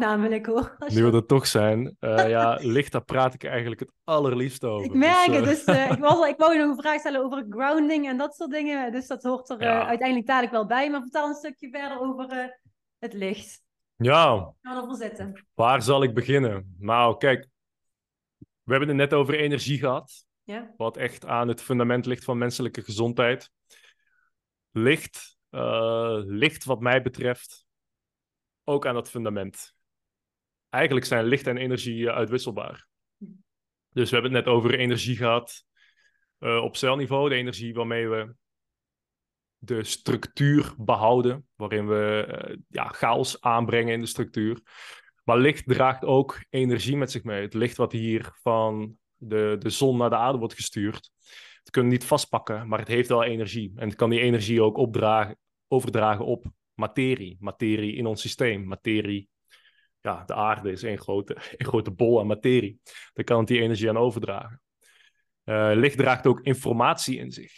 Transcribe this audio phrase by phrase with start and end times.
[0.00, 0.76] namelijk hoor.
[0.94, 4.86] Nu we er toch zijn, eh, ja, licht, daar praat ik eigenlijk het allerliefst over.
[4.86, 7.00] Ik merk Dus, het, eh, dus eh, ik, wou, ik wou je nog een vraag
[7.00, 8.92] stellen over grounding en dat soort dingen.
[8.92, 9.86] Dus dat hoort er eh, Ja.
[9.86, 10.90] uiteindelijk dadelijk wel bij.
[10.90, 12.48] Maar vertel een stukje verder over eh,
[12.98, 13.62] het licht.
[13.96, 14.54] Ja,
[14.90, 15.46] zitten.
[15.54, 16.74] waar zal ik beginnen?
[16.78, 17.46] Nou, kijk,
[18.38, 20.28] we hebben het net over energie gehad.
[20.44, 20.74] Ja?
[20.76, 23.50] wat echt aan het fundament ligt van menselijke gezondheid.
[25.50, 27.66] Eh, ligt wat mij betreft
[28.64, 29.74] ook aan dat fundament.
[30.70, 32.88] Eigenlijk zijn licht en energie eh, uitwisselbaar.
[33.92, 35.64] Dus we hebben het net over energie gehad
[36.38, 38.34] eh, op celniveau, de energie waarmee we
[39.58, 44.60] de structuur behouden, waarin we eh, ja, chaos aanbrengen in de structuur.
[45.24, 47.42] Maar licht draagt ook energie met zich mee.
[47.42, 51.10] Het licht wat hier van de, de zon naar de aarde wordt gestuurd.
[51.58, 53.72] Het kunnen niet vastpakken, maar het heeft wel energie.
[53.76, 56.44] En het kan die energie ook opdragen, overdragen op
[56.74, 57.36] materie.
[57.40, 58.64] Materie in ons systeem.
[58.64, 59.28] Materie,
[60.00, 62.80] ja, de aarde is één grote, één grote bol aan materie.
[63.12, 64.60] Daar kan het die energie aan overdragen.
[65.44, 67.52] Eh, licht draagt ook informatie in zich.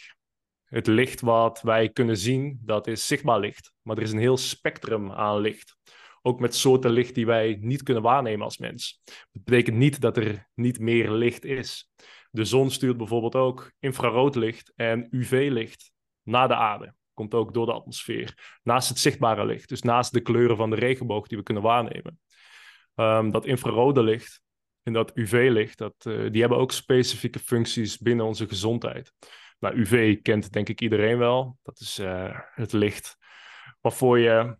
[0.63, 3.73] Het licht wat wij kunnen zien, dat is zichtbaar licht.
[3.81, 5.75] Maar er is een heel spectrum aan licht.
[6.21, 9.01] Ook met soorten licht die wij niet kunnen waarnemen als mens.
[9.05, 11.91] Dat betekent niet dat er niet meer licht is.
[12.31, 15.91] De zon stuurt bijvoorbeeld ook infraroodlicht en UV-licht
[16.23, 16.95] naar de aarde.
[17.13, 18.59] Komt ook door de atmosfeer.
[18.63, 19.69] Naast het zichtbare licht.
[19.69, 22.19] Dus naast de kleuren van de regenboog die we kunnen waarnemen.
[22.95, 24.41] Ehm, dat infrarode licht
[24.83, 29.13] en dat UV-licht, dat, eh, die hebben ook specifieke functies binnen onze gezondheid.
[29.59, 31.57] Nou, UV kent denk ik iedereen wel.
[31.63, 33.17] Dat is eh, het licht
[33.81, 34.57] waarvoor je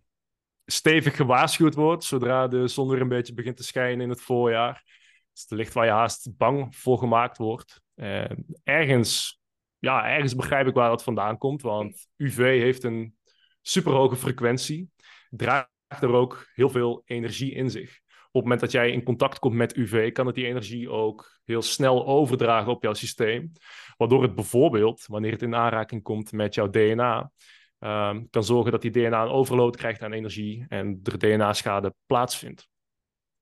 [0.66, 4.74] stevig gewaarschuwd wordt zodra de zon weer een beetje begint te schijnen in het voorjaar.
[4.74, 7.80] Het is het licht waar je haast bang voor gemaakt wordt.
[7.94, 9.40] En ergens,
[9.78, 13.16] ja, ergens begrijp ik waar dat vandaan komt, want UV heeft een
[13.62, 14.90] superhoge frequentie,
[15.30, 18.02] draagt er ook heel veel energie in zich.
[18.34, 21.40] Op het moment dat jij in contact komt met UV, kan het die energie ook
[21.44, 23.52] heel snel overdragen op jouw systeem.
[23.96, 27.30] Waardoor het bijvoorbeeld, wanneer het in aanraking komt met jouw DNA,
[27.78, 32.68] ehm, kan zorgen dat die DNA een overload krijgt aan energie en er DNA-schade plaatsvindt.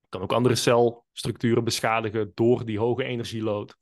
[0.08, 3.76] Kan ook andere celstructuren beschadigen door die hoge energieload.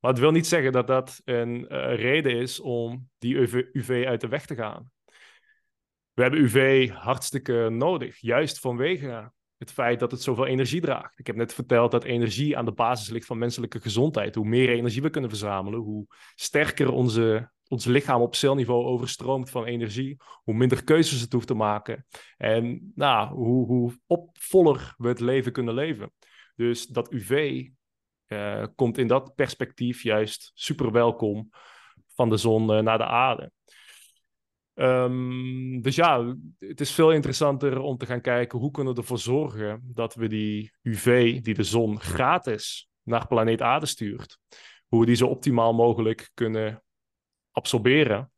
[0.00, 3.36] Maar het wil niet zeggen dat dat een eh, reden is om die
[3.72, 4.90] UV uit de weg te gaan.
[6.12, 11.18] We hebben UV hartstikke nodig, juist vanwege het feit dat het zoveel energie draagt.
[11.18, 14.34] Ik heb net verteld dat energie aan de basis ligt van menselijke gezondheid.
[14.34, 19.64] Hoe meer energie we kunnen verzamelen, hoe sterker onze, ons lichaam op celniveau overstroomt van
[19.64, 22.06] energie, hoe minder keuzes het hoeft te maken.
[22.36, 26.12] En nou, hoe, hoe opvoller we het leven kunnen leven.
[26.56, 27.66] Dus dat UV
[28.26, 31.50] eh, komt in dat perspectief juist super welkom
[32.14, 33.52] van de zon eh, naar de aarde.
[34.74, 39.18] Ehm, dus ja, het is veel interessanter om te gaan kijken hoe kunnen we ervoor
[39.18, 44.38] zorgen dat we die UV die de zon gratis naar planeet aarde stuurt,
[44.86, 46.82] hoe we die zo optimaal mogelijk kunnen
[47.50, 48.32] absorberen.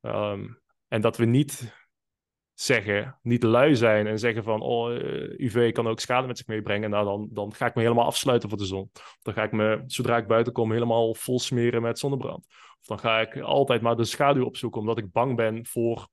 [0.00, 0.46] Ehm,
[0.88, 1.82] en dat we niet
[2.54, 6.46] zeggen, niet lui zijn en zeggen van, oh, eh, UV kan ook schade met zich
[6.46, 6.90] meebrengen.
[6.90, 8.90] Nou, dan, dan ga ik me helemaal afsluiten voor de zon.
[9.22, 12.46] Dan ga ik me, zodra ik buiten kom, helemaal vol smeren met zonnebrand.
[12.84, 16.08] Of dan ga ik altijd maar de schaduw opzoeken, omdat ik bang ben voor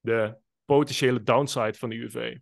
[0.00, 2.36] de potentiële downside van de UV.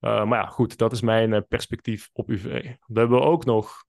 [0.00, 2.62] Uh, maar ja, goed, dat is mijn uh, perspectief op UV.
[2.62, 3.84] Dan hebben we ook nog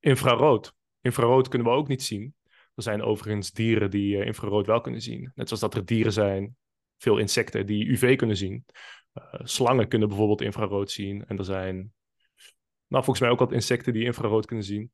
[0.00, 0.74] infrarood.
[1.00, 2.34] Infrarood kunnen we ook niet zien.
[2.74, 5.32] Er zijn overigens dieren die uh, infrarood wel kunnen zien.
[5.34, 6.56] Net zoals dat er dieren zijn,
[6.98, 8.64] veel insecten, die UV kunnen zien.
[9.32, 11.26] Slangen kunnen bijvoorbeeld infrarood zien.
[11.26, 11.76] En er zijn,
[12.86, 14.92] nou, volgens mij ook wat insecten die infrarood kunnen zien.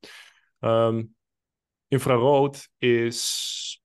[0.61, 1.15] Um,
[1.95, 3.83] infrarood is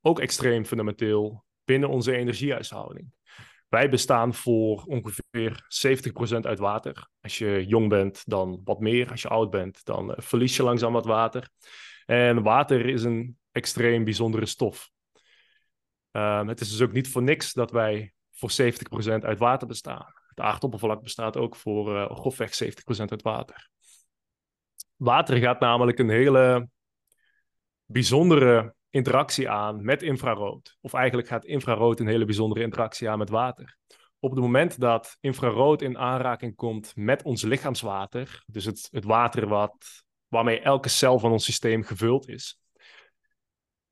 [0.00, 3.14] ook extreem fundamenteel binnen onze energiehuishouding.
[3.68, 5.66] Wij bestaan voor ongeveer
[6.36, 7.08] 70% uit water.
[7.20, 9.10] Als je jong bent, dan wat meer.
[9.10, 11.48] Als je oud bent, dan uh, verlies je langzaam wat water.
[12.04, 14.90] En water is een extreem bijzondere stof.
[16.12, 18.54] Uh, het is dus ook niet voor niks dat wij voor 70%
[19.20, 20.12] uit water bestaan.
[20.28, 23.70] Het aardoppervlak bestaat ook voor uh, grofweg 70% uit water.
[24.96, 26.68] Water gaat namelijk een hele
[27.86, 30.76] bijzondere interactie aan met infrarood.
[30.80, 33.76] Of eigenlijk gaat infrarood een hele bijzondere interactie aan met water.
[34.18, 39.48] Op het moment dat infrarood in aanraking komt met ons lichaamswater, dus het, het water
[39.48, 42.60] wat, waarmee elke cel van ons systeem gevuld is,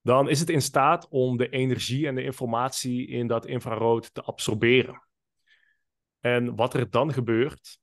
[0.00, 4.22] dan is het in staat om de energie en de informatie in dat infrarood te
[4.22, 5.02] absorberen.
[6.20, 7.78] En wat er dan gebeurt,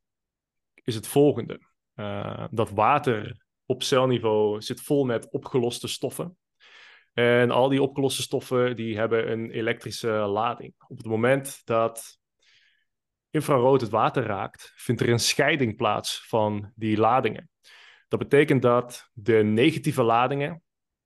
[0.73, 1.59] is het volgende.
[1.95, 3.40] Uh, dat water
[3.71, 6.38] op celniveau zit vol met opgeloste stoffen.
[7.13, 10.73] En al die opgeloste stoffen die hebben een elektrische lading.
[10.88, 12.19] Op het moment dat
[13.29, 17.50] infrarood het water raakt, vindt er een scheiding plaats van die ladingen.
[18.07, 20.63] Dat betekent dat de negatieve ladingen,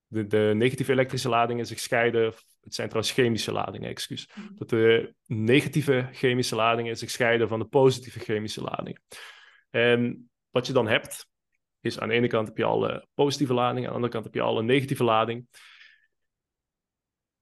[0.08, 2.34] de, de negatieve elektrische ladingen zich scheiden.
[2.62, 4.30] Het zijn trouwens chemische ladingen, excuus.
[4.34, 4.56] Mhm.
[4.56, 9.02] Dat de negatieve chemische ladingen zich scheiden van de positieve chemische ladingen.
[9.70, 11.28] En wat je dan hebt,
[11.86, 14.34] is aan de ene kant heb je alle positieve lading, aan de andere kant heb
[14.34, 15.48] je alle negatieve lading.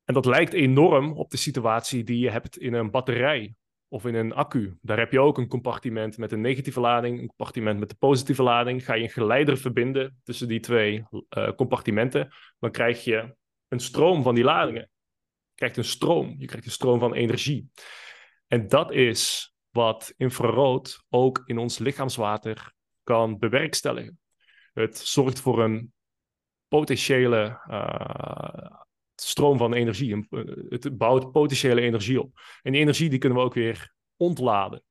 [0.03, 3.55] En dat lijkt enorm op de situatie die je hebt in een batterij
[3.87, 4.77] of in een accu.
[4.81, 8.43] Daar heb je ook een compartiment met een negatieve lading, een compartiment met de positieve
[8.43, 8.85] lading.
[8.85, 12.29] Ga je een geleider verbinden tussen die twee uh, compartimenten,
[12.59, 13.35] dan krijg je
[13.67, 14.81] een stroom van die ladingen.
[14.81, 17.69] Je krijgt een stroom, je krijgt een stroom van energie.
[18.47, 22.73] En dat is wat infrarood ook in ons lichaamswater
[23.03, 24.19] kan bewerkstelligen.
[24.73, 25.93] Het zorgt voor een
[26.67, 28.81] potentiële uh,
[29.15, 30.27] stroom van energie.
[30.69, 32.39] Het bouwt potentiële energie op.
[32.61, 34.83] En die energie die kunnen we ook weer ontladen.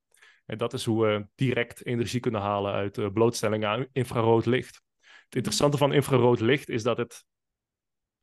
[0.45, 4.81] En dat is hoe we direct energie kunnen halen uit de blootstelling aan infrarood licht.
[4.99, 7.25] Het interessante van infrarood licht is dat het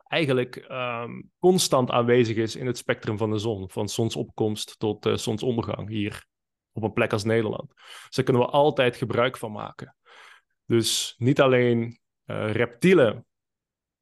[0.06, 3.71] eigenlijk um, constant aanwezig is in het spectrum van de zon.
[3.71, 6.27] Van zonsopkomst tot zonsondergang hier
[6.73, 7.73] op een plek als Nederland.
[7.75, 9.97] Dus daar kunnen we altijd gebruik van maken.
[10.70, 13.26] Dus niet alleen uh, reptielen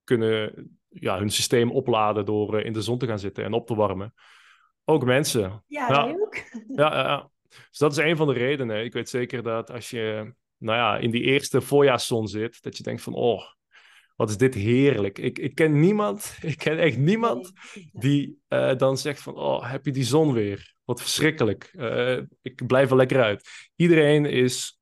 [0.04, 3.66] kunnen ja, hun systeem opladen door uh, in de zon te gaan zitten en op
[3.66, 4.14] te warmen.
[4.84, 5.64] Ook mensen.
[5.66, 6.10] Ja, ja.
[6.10, 6.34] ook.
[6.76, 7.30] Ja, ja,
[7.68, 8.84] dus dat is een van de redenen.
[8.84, 12.82] Ik weet zeker dat als je nou ja, in die eerste voorjaarszon zit, dat je
[12.82, 13.42] denkt van, oh,
[14.16, 15.18] wat is dit heerlijk.
[15.18, 17.52] Ik, ik ken niemand, ik ken echt niemand
[17.92, 20.76] die uh, dan zegt van, oh, heb je die zon weer?
[20.84, 21.72] Wat verschrikkelijk.
[21.74, 23.48] Uh, ik blijf er lekker uit.
[23.76, 24.77] Iedereen is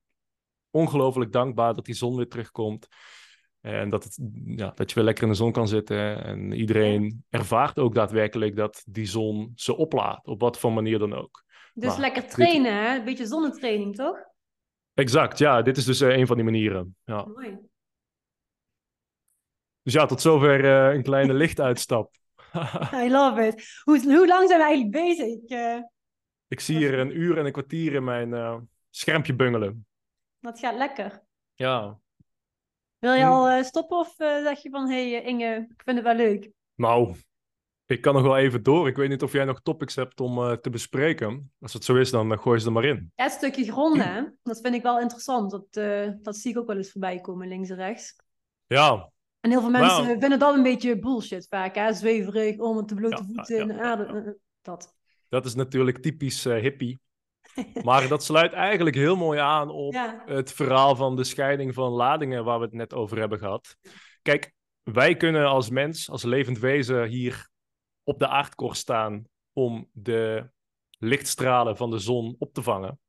[0.76, 2.88] ongelooflijk dankbaar dat die zon weer terugkomt.
[3.60, 6.24] En dat, het, ja, dat je weer lekker in de zon kan zitten.
[6.24, 10.26] En iedereen ervaart ook daadwerkelijk dat die zon ze oplaadt.
[10.26, 11.44] Op wat voor manier dan ook.
[11.74, 12.96] Dus Maar lekker dit- trainen, hè?
[12.98, 14.16] Een beetje zonnetraining, toch?
[14.94, 15.62] Exact, ja.
[15.62, 16.96] Dit is dus eh, een van die manieren.
[17.04, 17.24] Ja.
[17.24, 17.58] Mooi.
[19.82, 22.14] Dus ja, tot zover eh, een kleine lichtuitstap.
[22.94, 23.80] I love it.
[23.84, 25.26] Hoe, hoe lang zijn we eigenlijk bezig?
[25.26, 25.78] Ik, eh,
[26.48, 29.86] Ik zie hier een uur en een kwartier in mijn schermpje bungelen.
[30.46, 31.22] Dat gaat lekker.
[31.54, 31.98] Ja,
[32.98, 33.32] Wil je Hmm.
[33.32, 36.14] al eh, stoppen of eh, zeg je van, hé hey, Inge, ik vind het wel
[36.14, 36.50] leuk?
[36.74, 37.14] nou,
[37.86, 38.88] ik kan nog wel even door.
[38.88, 41.52] Ik weet niet of jij nog topics hebt om eh, te bespreken.
[41.60, 43.12] Als het zo is, dan eh, gooi ze er maar in.
[43.14, 44.22] Ja, het stukje gronden, hè?
[44.42, 45.50] dat vind ik wel interessant.
[45.50, 48.16] Dat, eh, dat zie ik ook wel eens voorbij komen, links en rechts.
[48.66, 49.10] Ja,
[49.40, 49.84] En heel veel Nou.
[49.86, 51.92] mensen vinden dat een beetje bullshit vaak, hè?
[51.92, 54.04] Zweverig, om met de blote Ja, voeten ja, in de ja, aarde.
[54.04, 54.12] ja.
[54.14, 54.32] eh, eh,
[54.62, 54.94] Dat.
[55.28, 57.00] dat is natuurlijk typisch eh, hippie.
[57.82, 60.22] Maar dat sluit eigenlijk heel mooi aan op Ja.
[60.26, 63.76] het verhaal van de scheiding van ladingen waar we het net over hebben gehad.
[64.22, 67.48] Kijk, wij kunnen als mens, als levend wezen hier
[68.04, 70.50] op de aardkorst staan om de
[70.98, 73.00] lichtstralen van de zon op te vangen.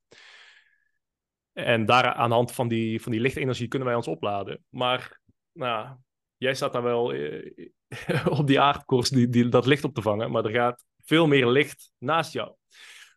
[1.53, 4.63] En daar aan de hand van die, van die lichtenergie kunnen wij ons opladen.
[4.69, 5.19] Maar
[5.51, 5.95] nou,
[6.37, 7.69] jij staat daar wel eh,
[8.39, 11.47] op die aardkorst die, die, dat licht op te vangen, maar er gaat veel meer
[11.47, 12.53] licht naast jou.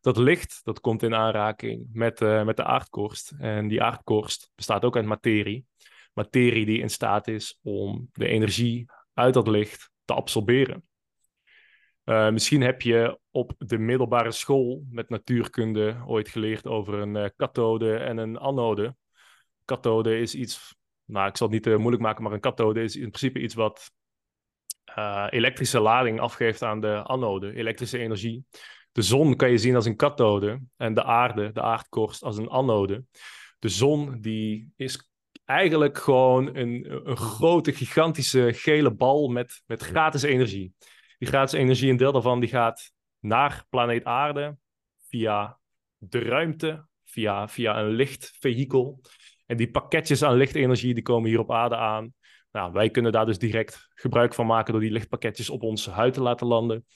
[0.00, 3.32] Dat licht dat komt in aanraking met, eh, met de aardkorst.
[3.38, 5.66] En die aardkorst bestaat ook uit materie.
[6.12, 10.84] Materie die in staat is om de energie uit dat licht te absorberen.
[12.04, 17.28] Eh, misschien heb je op de middelbare school met natuurkunde ooit geleerd over een eh,
[17.36, 18.96] kathode en een anode.
[19.64, 20.74] Kathode is iets,
[21.04, 23.90] nou ik zal het niet moeilijk maken, maar een kathode is in principe iets wat
[25.30, 28.44] elektrische lading afgeeft aan de anode, elektrische energie.
[28.92, 32.50] De zon kan je zien als een kathode en de aarde, de aardkorst, als een
[32.50, 33.04] anode.
[33.58, 35.10] De zon die is
[35.44, 40.72] eigenlijk gewoon een, een grote, gigantische gele bal met, met gratis energie.
[41.18, 44.56] Die gratis energie, een deel daarvan, die gaat naar planeet aarde
[45.08, 45.58] via
[45.96, 49.00] de ruimte, via, via een lichtvehikel.
[49.46, 52.14] En die pakketjes aan lichtenergie, die komen hier op aarde aan.
[52.52, 56.14] Nou, wij kunnen daar dus direct gebruik van maken door die lichtpakketjes op onze huid
[56.14, 56.86] te laten landen.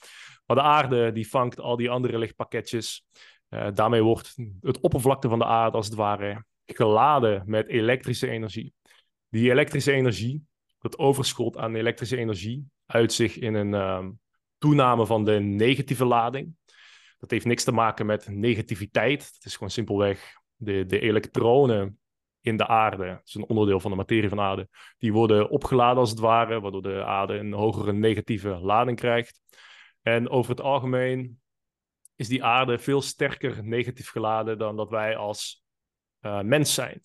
[0.45, 3.05] Maar de aarde die vangt al die andere lichtpakketjes.
[3.49, 8.73] Uh, daarmee wordt het oppervlakte van de aarde als het ware geladen met elektrische energie.
[9.29, 10.43] Die elektrische energie,
[10.79, 14.07] dat overschot aan elektrische energie, uit zich in een uh,
[14.57, 16.55] toename van de negatieve lading.
[17.17, 19.31] Dat heeft niks te maken met negativiteit.
[19.33, 21.99] Het is gewoon simpelweg de, de elektronen
[22.45, 25.49] in de aarde, dat is een onderdeel van de materie van de aarde, die worden
[25.49, 29.41] opgeladen als het ware, waardoor de aarde een hogere negatieve lading krijgt.
[30.07, 31.39] En over het algemeen
[32.15, 35.65] is die aarde veel sterker negatief geladen dan dat wij als
[36.21, 37.03] uh, mens zijn.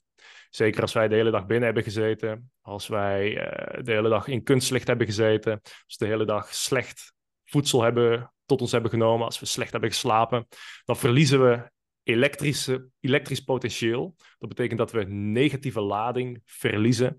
[0.50, 4.26] Zeker als wij de hele dag binnen hebben gezeten, als wij uh, de hele dag
[4.26, 7.14] in kunstlicht hebben gezeten, als we de hele dag slecht
[7.44, 10.46] voedsel hebben tot ons hebben genomen, als we slecht hebben geslapen,
[10.84, 11.70] dan verliezen we
[12.02, 14.16] elektrische, elektrisch potentieel.
[14.38, 17.18] Dat betekent dat we negatieve lading verliezen.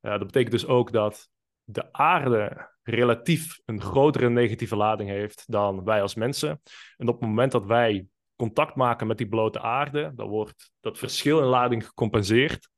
[0.00, 1.28] Uh, dat betekent dus ook dat
[1.64, 6.60] de aarde relatief een grotere negatieve lading heeft dan wij als mensen.
[6.96, 8.06] En op het moment dat wij
[8.36, 12.68] contact maken met die blote aarde, dan wordt dat verschil in lading gecompenseerd,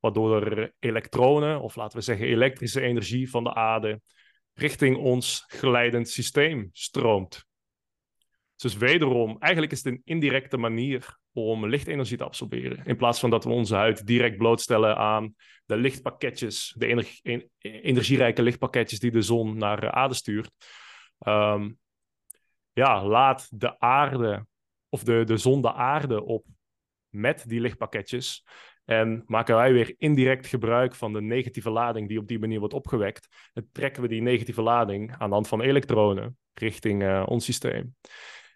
[0.00, 4.00] waardoor er elektronen, of laten we zeggen elektrische energie van de aarde,
[4.52, 7.46] richting ons geleidend systeem stroomt.
[8.56, 12.84] Dus wederom, eigenlijk is het een indirecte manier om lichtenergie te absorberen.
[12.84, 15.34] In plaats van dat we onze huid direct blootstellen aan
[15.66, 20.50] de lichtpakketjes, de energie, energierijke lichtpakketjes die de zon naar de aarde stuurt.
[21.18, 21.70] Ehm,
[22.72, 24.46] ja, laat de aarde
[24.88, 26.44] of de, de zon de aarde op
[27.08, 28.44] met die lichtpakketjes.
[28.84, 32.74] En maken wij weer indirect gebruik van de negatieve lading die op die manier wordt
[32.74, 33.28] opgewekt.
[33.52, 37.94] En trekken we die negatieve lading aan de hand van elektronen richting uh, ons systeem.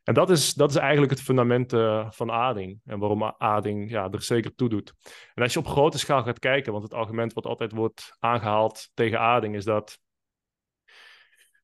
[0.08, 2.80] En dat is, dat is eigenlijk het fundament uh, van ading.
[2.84, 4.94] En waarom ading ja, er zeker toe doet.
[5.34, 8.90] En als je op grote schaal gaat kijken, want het argument wat altijd wordt aangehaald
[8.94, 9.98] tegen ading is dat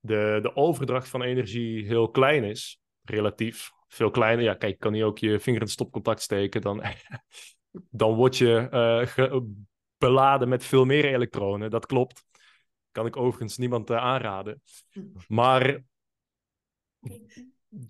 [0.00, 3.70] de, de overdracht van energie heel klein is, relatief.
[3.88, 4.44] Veel kleiner.
[4.44, 6.82] Ja, kijk, kan je ook je vinger in het stopcontact steken, dan,
[7.90, 8.68] dan word je
[9.16, 9.40] uh,
[9.98, 11.70] beladen met veel meer elektronen.
[11.70, 12.24] Dat klopt.
[12.92, 14.62] Kan ik overigens niemand uh, aanraden.
[14.90, 15.00] Hm.
[15.28, 15.82] Maar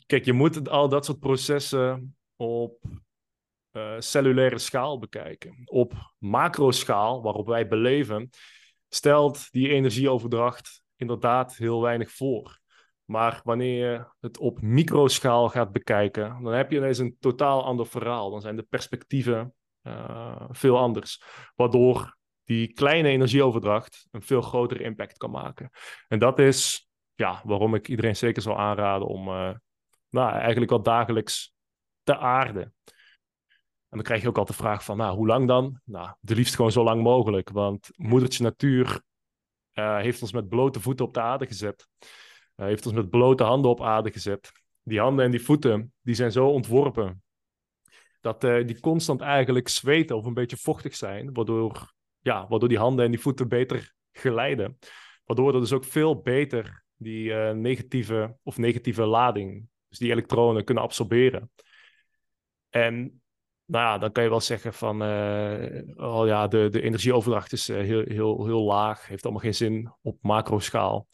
[0.06, 2.84] kijk, je moet al dat soort processen op
[3.72, 5.62] uh, cellulaire schaal bekijken.
[5.64, 8.30] Op macroschaal, waarop wij beleven,
[8.88, 12.62] stelt die energieoverdracht inderdaad heel weinig voor.
[13.04, 17.86] Maar wanneer je het op microschaal gaat bekijken, dan heb je ineens een totaal ander
[17.86, 18.30] verhaal.
[18.30, 21.22] Dan zijn de perspectieven uh, veel anders.
[21.54, 25.70] Waardoor die kleine energieoverdracht een veel grotere impact kan maken.
[26.08, 29.54] En dat is ja, waarom ik iedereen zeker zou aanraden om uh,
[30.14, 31.54] nou, eigenlijk wel dagelijks
[32.02, 32.74] te aarden.
[33.88, 35.80] En dan krijg je ook altijd de vraag van, nou, hoe lang dan?
[35.84, 37.50] Nou, de liefst gewoon zo lang mogelijk.
[37.50, 39.02] Want moedertje natuur
[39.74, 41.88] uh, heeft ons met blote voeten op de aarde gezet.
[42.56, 44.52] Uh, heeft ons met blote handen op aarde gezet.
[44.82, 47.22] Die handen en die voeten, die zijn zo ontworpen
[48.20, 52.78] dat uh, die constant eigenlijk zweten of een beetje vochtig zijn, waardoor, ja, waardoor die
[52.78, 54.78] handen en die voeten beter geleiden.
[55.24, 60.82] Waardoor er dus ook veel beter die negatieve of negatieve lading dus die elektronen kunnen
[60.82, 61.50] absorberen.
[62.68, 63.22] En
[63.66, 67.68] nou ja, dan kan je wel zeggen van, uh, oh ja, de, de energieoverdracht is
[67.68, 71.08] uh, heel, heel, heel laag, heeft allemaal geen zin op macroschaal.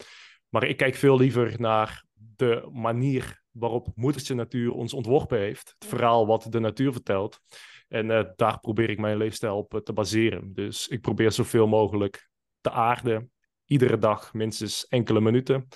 [0.49, 5.75] Maar ik kijk veel liever naar de manier waarop moedertje natuur ons ontworpen heeft.
[5.78, 7.40] Het verhaal wat de natuur vertelt.
[7.88, 10.54] En uh, daar probeer ik mijn leefstijl op te baseren.
[10.54, 13.32] Dus ik probeer zoveel mogelijk te aarden.
[13.64, 15.68] Iedere dag minstens enkele minuten.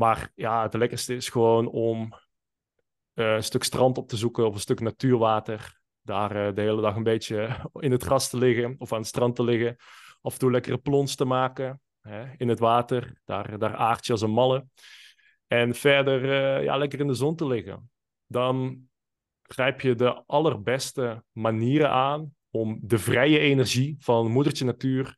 [0.00, 2.14] Maar ja, het lekkerste is gewoon om
[3.14, 5.80] uh, een stuk strand op te zoeken of een stuk natuurwater.
[6.02, 9.06] Daar uh, de hele dag een beetje in het gras te liggen of aan het
[9.06, 9.76] strand te liggen.
[10.22, 13.20] Af en toe lekkere plons te maken hè, in het water.
[13.24, 14.66] Daar, daar aard je als een malle.
[15.46, 17.90] En verder uh, ja, lekker in de zon te liggen.
[18.26, 18.88] Dan
[19.42, 25.16] grijp je de allerbeste manieren aan om de vrije energie van moedertje natuur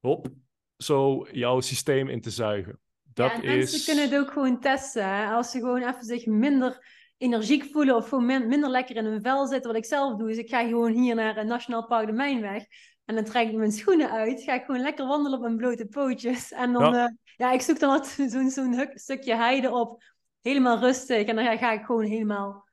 [0.00, 0.28] op
[0.76, 2.80] zo jouw systeem in te zuigen.
[3.18, 3.70] Dat ja, en is...
[3.70, 5.04] mensen kunnen het ook gewoon testen.
[5.04, 5.32] Hè?
[5.32, 9.46] Als ze gewoon even zich minder energiek voelen of gewoon minder lekker in hun vel
[9.46, 9.70] zitten.
[9.70, 12.64] Wat ik zelf doe, is ik ga gewoon hier naar het Nationaal Park de Mijnweg.
[13.04, 14.42] En dan trek ik mijn schoenen uit.
[14.42, 16.52] Ga ik gewoon lekker wandelen op mijn blote pootjes.
[16.52, 20.02] En dan, ja, uh, ja ik zoek dan altijd zo'n zo'n stukje heide op.
[20.40, 21.26] Helemaal rustig.
[21.26, 22.68] En dan ga ik gewoon helemaal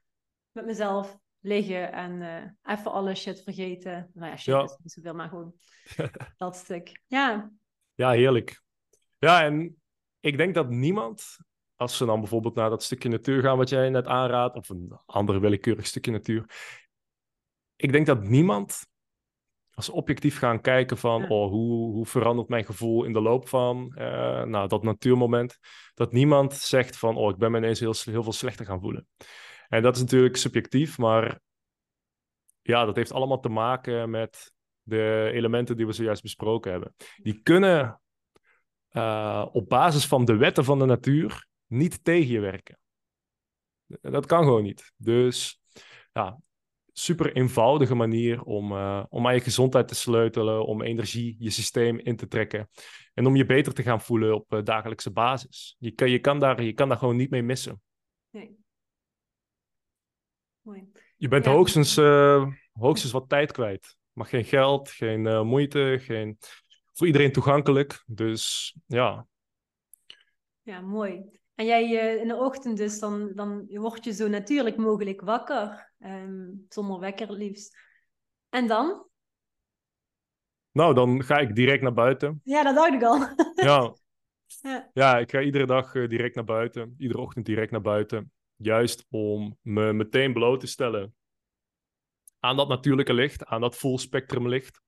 [0.52, 4.10] met mezelf liggen en uh, even alle shit vergeten.
[4.14, 4.64] Nou ja, shit ja.
[4.64, 5.54] is niet zoveel, maar gewoon
[6.38, 7.02] dat stuk.
[7.08, 7.52] Ja.
[7.96, 8.62] Ja, heerlijk.
[9.20, 9.76] Ja, en
[10.26, 11.38] ik denk dat niemand,
[11.76, 15.00] als ze dan bijvoorbeeld naar dat stukje natuur gaan wat jij net aanraadt, of een
[15.06, 16.50] ander willekeurig stukje natuur,
[17.76, 18.88] ik denk dat niemand,
[19.72, 23.96] als objectief gaan kijken van, oh, hoe, hoe verandert mijn gevoel in de loop van
[23.98, 25.58] uh, nou, dat natuurmoment,
[25.94, 29.08] dat niemand zegt van, oh, ik ben me ineens heel, heel veel slechter gaan voelen.
[29.68, 31.40] En dat is natuurlijk subjectief, maar
[32.62, 36.96] ja, dat heeft allemaal te maken met de elementen die we zojuist besproken hebben.
[37.16, 38.00] Die kunnen
[38.96, 42.80] uh, op basis van de wetten van de natuur niet tegen je werken.
[44.02, 44.94] Dat kan gewoon niet.
[44.98, 45.62] Dus
[46.12, 46.40] ja,
[46.92, 52.00] super eenvoudige manier om, uh, om aan je gezondheid te sleutelen, om energie je systeem
[52.00, 52.70] in te trekken
[53.14, 55.76] en om je beter te gaan voelen op uh, dagelijkse basis.
[55.80, 57.82] Je kan, je, kan daar, je kan daar gewoon niet mee missen.
[58.30, 58.58] Nee.
[60.62, 60.92] Mooi.
[61.18, 61.96] Je bent hoogstens,
[62.72, 63.98] hoogstens wat tijd kwijt.
[64.12, 66.38] Maar geen geld, geen moeite, geen
[66.98, 68.04] voor iedereen toegankelijk.
[68.06, 69.28] Dus ja.
[70.62, 71.40] Ja, mooi.
[71.56, 75.94] En jij in de ochtend dus, dan, dan word je zo natuurlijk mogelijk wakker.
[76.00, 77.78] Ehm, zonder wekker liefst.
[78.50, 79.08] En dan?
[80.72, 82.42] Nou, dan ga ik direct naar buiten.
[82.44, 83.20] Ja, dat dacht ik al.
[83.66, 83.94] ja.
[84.62, 84.90] ja.
[84.94, 86.96] Ja, ik ga iedere dag direct naar buiten.
[86.98, 88.32] Iedere ochtend direct naar buiten.
[88.56, 91.16] Juist om me meteen bloot te stellen
[92.46, 94.82] aan dat natuurlijke licht, aan dat full spectrum licht.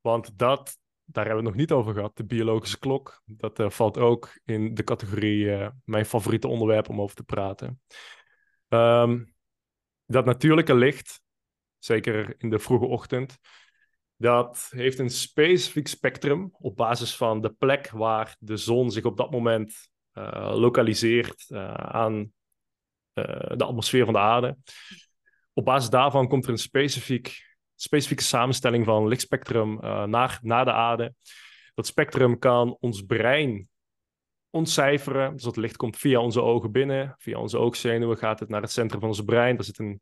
[0.00, 0.78] Want dat,
[1.10, 3.22] daar hebben we het nog niet over gehad, de biologische klok.
[3.26, 7.80] Dat uh, valt ook in de categorie uh, mijn favoriete onderwerp om over te praten.
[8.68, 9.34] Um,
[10.06, 11.20] dat natuurlijke licht,
[11.78, 13.38] zeker in de vroege ochtend,
[14.16, 19.16] dat heeft een specifiek spectrum op basis van de plek waar de zon zich op
[19.16, 22.32] dat moment uh, lokaliseert aan
[23.12, 24.56] de atmosfeer van de aarde
[25.58, 27.47] op basis daarvan komt er een specifiek,
[27.80, 31.14] specifieke samenstelling van lichtspectrum uh, naar, de aarde.
[31.74, 33.68] Dat spectrum kan ons brein
[34.50, 35.32] ontcijferen.
[35.32, 37.14] Dus dat licht komt via onze ogen binnen.
[37.18, 39.56] Via onze oogzenuwen gaat het naar het centrum van ons brein.
[39.56, 40.00] Daar zit een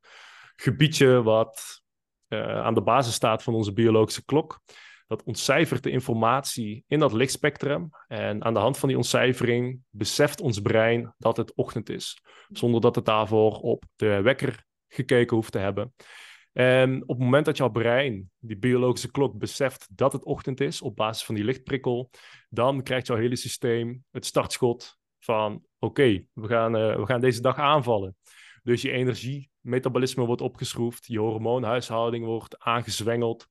[0.57, 1.83] gebiedje wat
[2.29, 4.61] uh, aan de basis staat van onze biologische klok.
[5.07, 7.91] Dat ontcijfert de informatie in dat lichtspectrum.
[8.07, 12.23] En aan de hand van die ontcijfering beseft ons brein dat het ochtend is.
[12.49, 15.95] Zonder dat het daarvoor op de wekker gekeken hoeft te hebben.
[16.57, 20.83] En op het moment dat jouw brein, die biologische klok, beseft dat het ochtend is
[20.83, 22.11] op basis van die lichtprikkel,
[22.49, 27.41] dan krijgt jouw hele systeem het startschot van oké, we, gaan, uh, we gaan deze
[27.41, 28.17] dag aanvallen.
[28.63, 33.47] Dus je energiemetabolisme wordt opgeschroefd, je hormoonhuishouding wordt aangezwengeld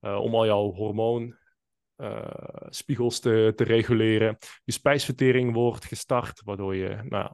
[0.00, 4.36] uh, om al jouw hormoonspiegels uh, te, te reguleren.
[4.64, 7.32] Je spijsvertering wordt gestart, waardoor je nou,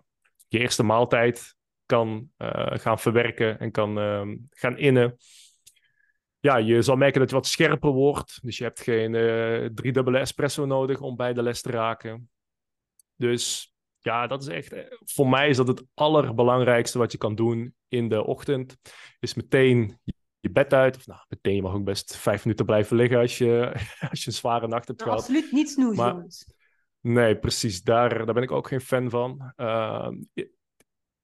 [0.48, 1.54] je eerste maaltijd
[1.86, 5.16] kan uh, gaan verwerken en kan uh, gaan innen.
[6.40, 8.38] Ja, je zal merken dat je wat scherper wordt.
[8.42, 12.30] Dus je hebt geen uh, driedubbele espresso nodig om bij de les te raken.
[13.16, 17.34] Dus ja, dat is echt, eh, voor mij is dat het allerbelangrijkste wat je kan
[17.34, 18.76] doen in de ochtend.
[19.20, 19.98] Is meteen
[20.40, 20.96] je bed uit.
[20.96, 23.72] Of nou, meteen je mag ook best vijf minuten blijven liggen als je,
[24.10, 25.28] als je een zware nacht hebt nou, gehad.
[25.28, 26.28] Absoluut niet snoezen,
[27.00, 27.82] Nee, precies.
[27.82, 29.52] Daar, daar ben ik ook geen fan van.
[29.56, 30.08] Uh,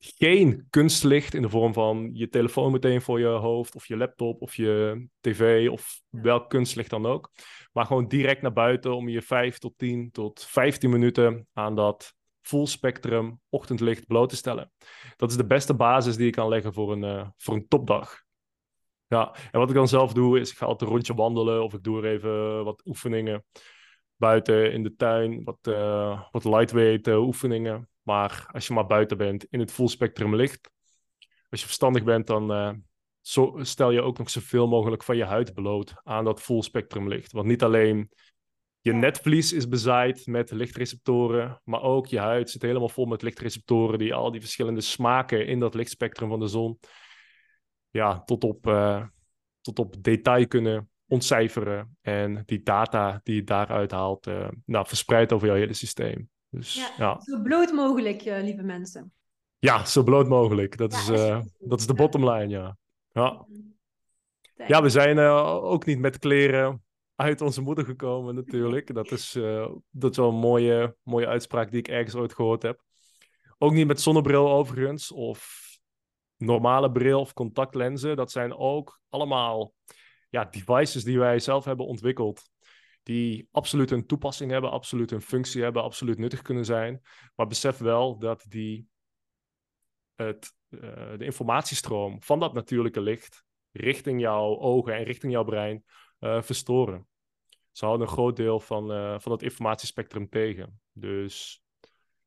[0.01, 4.43] geen kunstlicht in de vorm van je telefoon meteen voor je hoofd, of je laptop,
[4.43, 7.31] of je tv, of welk kunstlicht dan ook.
[7.73, 12.15] Maar gewoon direct naar buiten om je 5 tot 10 tot 15 minuten aan dat
[12.41, 14.73] full spectrum ochtendlicht bloot te stellen.
[15.17, 18.23] Dat is de beste basis die je kan leggen voor een, uh, voor een topdag.
[19.07, 21.75] Ja, en wat ik dan zelf doe, is ik ga altijd een rondje wandelen of
[21.75, 23.45] ik doe er even wat oefeningen
[24.21, 27.89] buiten in de tuin, wat, uh, wat lightweight uh, oefeningen.
[28.03, 30.71] Maar als je maar buiten bent, in het full spectrum licht.
[31.51, 32.83] Als je verstandig bent, dan
[33.21, 37.09] zo, stel je ook nog zoveel mogelijk van je huid bloot aan dat full spectrum
[37.09, 37.33] licht.
[37.33, 38.11] Want niet alleen
[38.81, 43.99] je netvlies is bezaaid met lichtreceptoren, maar ook je huid zit helemaal vol met lichtreceptoren
[43.99, 46.79] die al die verschillende smaken in dat lichtspectrum van de zon
[47.91, 48.63] ja, tot, op,
[49.61, 51.97] tot op detail kunnen ontcijferen.
[52.01, 56.29] En die data die je daaruit haalt, uh, nou, verspreid over jouw hele systeem.
[56.49, 59.13] Dus, ja, Zo bloot mogelijk, uh, lieve mensen.
[59.59, 60.77] Ja, zo bloot mogelijk.
[60.77, 62.77] Dat, is, uh, dat is de bottom line, ja.
[63.13, 63.47] Ja,
[64.67, 68.95] ja we zijn ook niet met kleren uit onze moeder gekomen, natuurlijk.
[68.95, 69.33] Dat is,
[69.91, 72.83] dat is wel een mooie, mooie uitspraak die ik ergens ooit gehoord heb.
[73.59, 75.69] Ook niet met zonnebril, overigens, of
[76.37, 78.17] normale bril of contactlenzen.
[78.17, 79.73] Dat zijn ook allemaal
[80.31, 82.51] ja, devices die wij zelf hebben ontwikkeld
[83.03, 87.03] die absoluut een toepassing hebben, absoluut een functie hebben, absoluut nuttig kunnen zijn.
[87.35, 88.87] Maar besef wel dat die
[90.15, 90.81] het, uh,
[91.17, 95.85] de informatiestroom van dat natuurlijke licht richting jouw ogen en richting jouw brein
[96.21, 97.07] uh, verstoren.
[97.73, 100.81] Ze houden een groot deel van, uh, van het informatiespectrum tegen.
[100.93, 101.63] Dus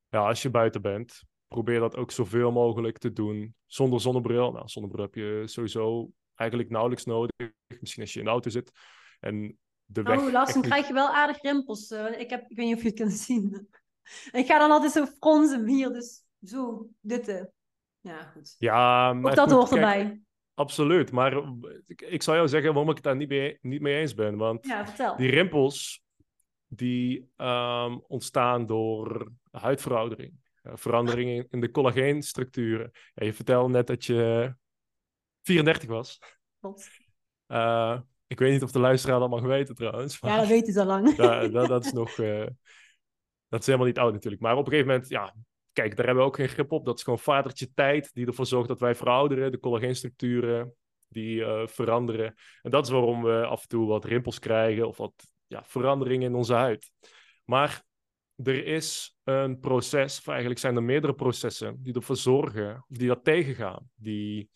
[0.10, 4.52] ja, als je buiten bent, probeer dat ook zoveel mogelijk te doen zonder zonnebril.
[4.52, 7.32] Nou, zonnebril heb je sowieso eigenlijk nauwelijks nodig.
[7.80, 8.72] Misschien als je in de auto zit.
[9.19, 10.19] En de weg.
[10.19, 11.91] Oh, Lars, dan krijg je wel aardig rimpels.
[11.91, 13.67] Uh, ik, heb, ik weet niet of je het kunt zien.
[14.32, 17.30] ik ga dan altijd zo fronsen hier, dus zo, dit.
[17.30, 17.41] Uh.
[18.00, 18.56] Ja, goed.
[18.58, 19.36] Ja, maar.
[19.36, 20.22] Dat hoort erbij.
[20.56, 21.43] Absoluut, maar
[21.86, 24.38] ik, ik zou jou zeggen waarom ik het daar niet mee, niet mee eens ben.
[24.38, 25.15] Want ja, vertel.
[25.15, 26.04] die rimpels
[26.67, 30.34] die um, ontstaan door huidveroudering.
[30.63, 32.91] Uh, veranderingen in de collageenstructuren.
[33.13, 34.54] Ja, je vertelde net dat je
[35.43, 36.19] 34 was.
[36.60, 36.89] Klopt.
[37.47, 40.21] Uh, ik weet niet of de luisteraar dat mag weten trouwens.
[40.21, 40.32] Maar...
[40.32, 41.15] Ja, dat weet hij al lang.
[41.17, 42.17] Ja, dat, dat, is nog...
[42.17, 42.47] Uh,
[43.47, 44.41] dat is helemaal niet oud natuurlijk.
[44.41, 45.36] Maar op een gegeven moment, ja...
[45.73, 46.86] Kijk, daar hebben we ook geen grip op.
[46.86, 49.51] Dat is gewoon vadertje tijd die ervoor zorgt dat wij verouderen.
[49.51, 50.73] De collageenstructuren
[51.13, 52.36] die uh, veranderen.
[52.62, 55.13] En dat is waarom we af en toe wat rimpels krijgen of wat
[55.47, 56.91] ja, veranderingen in onze huid.
[57.45, 57.84] Maar
[58.36, 63.08] er is een proces, of eigenlijk zijn er meerdere processen, die ervoor zorgen, of die
[63.08, 63.89] dat tegengaan.
[63.95, 64.49] Die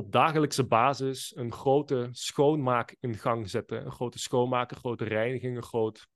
[0.00, 3.84] op dagelijkse basis een grote schoonmaak in gang zetten.
[3.84, 6.08] Een grote schoonmaak, een grote reiniging, een groot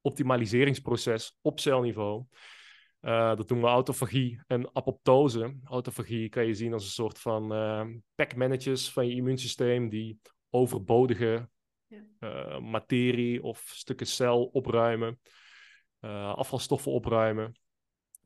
[0.00, 2.24] optimaliseringsproces op celniveau.
[3.00, 5.58] Uh, dat noemen we autofagie en apoptose.
[5.64, 11.48] Autofagie kan je zien als een soort van uh, packmanagers van je immuunsysteem die overbodige
[11.86, 12.02] ja.
[12.20, 15.20] uh, materie of stukken cel opruimen,
[16.00, 17.58] afvalstoffen opruimen.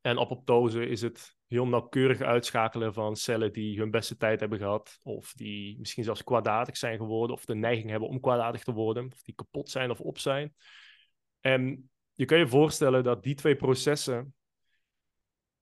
[0.01, 4.99] En apoptose is het heel nauwkeurig uitschakelen van cellen die hun beste tijd hebben gehad,
[5.03, 9.07] of die misschien zelfs kwaadaardig zijn geworden, of de neiging hebben om kwaadaardig te worden,
[9.13, 10.55] of die kapot zijn of op zijn.
[11.41, 14.35] En je kan je voorstellen dat die twee processen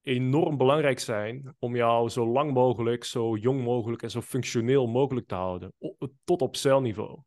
[0.03, 5.27] enorm belangrijk zijn om jou zo lang mogelijk, zo jong mogelijk en zo functioneel mogelijk
[5.27, 5.72] te houden,
[6.24, 7.22] tot op celniveau.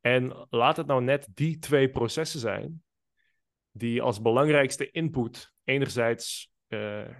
[0.00, 2.82] En laat het nou net die twee processen zijn
[3.70, 6.51] die als belangrijkste input enerzijds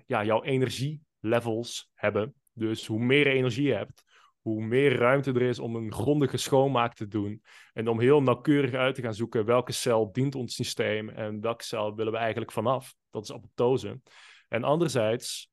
[0.07, 2.35] ja, jouw energielevels hebben.
[2.53, 4.05] Dus hoe meer energie je hebt,
[4.41, 7.43] hoe meer ruimte er is om een grondige schoonmaak te doen.
[7.73, 11.65] En om heel nauwkeurig uit te gaan zoeken welke cel dient ons systeem en welke
[11.65, 12.95] cel willen we eigenlijk vanaf.
[13.11, 14.01] Dat is apoptose.
[14.49, 15.51] En anderzijds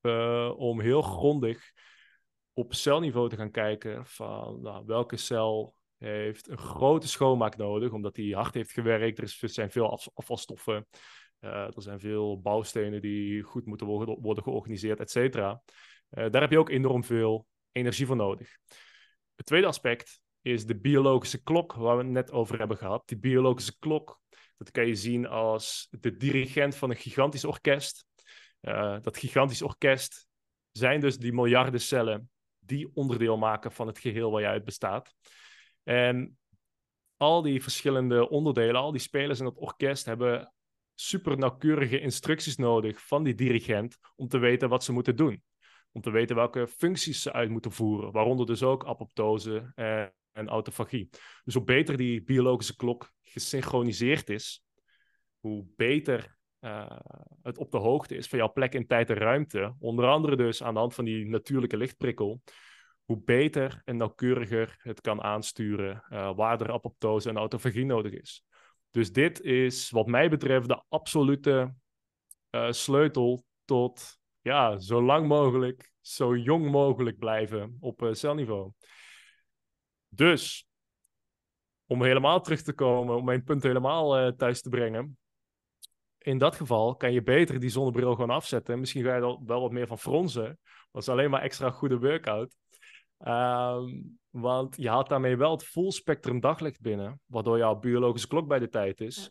[0.00, 1.72] uh, om heel grondig
[2.52, 8.14] op celniveau te gaan kijken van nou, welke cel heeft een grote schoonmaak nodig, omdat
[8.14, 9.18] die hard heeft gewerkt.
[9.18, 10.86] Er, zijn veel afvalstoffen,
[11.40, 15.62] er zijn veel bouwstenen die goed moeten worden, georganiseerd, et cetera.
[16.10, 18.56] Uh, daar heb je ook enorm veel energie voor nodig.
[19.34, 23.08] Het tweede aspect is de biologische klok, waar we het net over hebben gehad.
[23.08, 24.20] Die biologische klok,
[24.56, 28.06] dat kan je zien als de dirigent van een gigantisch orkest.
[28.60, 30.28] Uh, dat gigantisch orkest
[30.70, 35.14] zijn dus die miljarden cellen die onderdeel maken van het geheel waar je uit bestaat.
[35.82, 36.38] En
[37.16, 40.52] al die verschillende onderdelen, al die spelers in dat orkest hebben
[41.00, 45.42] super nauwkeurige instructies nodig van die dirigent om te weten wat ze moeten doen.
[45.92, 49.72] Om te weten welke functies ze uit moeten voeren, waaronder dus ook apoptose
[50.32, 51.08] en, autofagie.
[51.44, 54.64] Dus hoe beter die biologische klok gesynchroniseerd is,
[55.38, 56.98] hoe beter uh,
[57.42, 60.62] het op de hoogte is van jouw plek in tijd en ruimte, onder andere dus
[60.62, 62.42] aan de hand van die natuurlijke lichtprikkel,
[63.04, 68.44] hoe beter en nauwkeuriger het kan aansturen uh, waar er apoptose en autofagie nodig is.
[68.90, 71.74] Dus dit is wat mij betreft de absolute
[72.50, 78.72] uh, sleutel tot ja, zo lang mogelijk, zo jong mogelijk blijven op uh, celniveau.
[80.08, 80.68] Dus,
[81.86, 85.18] om helemaal terug te komen, om mijn punt helemaal uh, thuis te brengen.
[86.18, 88.80] In dat geval kan je beter die zonnebril gewoon afzetten.
[88.80, 90.58] Misschien ga je er wel wat meer van fronsen.
[90.92, 92.56] Dat is alleen maar extra goede workout.
[93.26, 98.48] Um, want je haalt daarmee wel het full spectrum daglicht binnen, waardoor jouw biologische klok
[98.48, 99.30] bij de tijd is.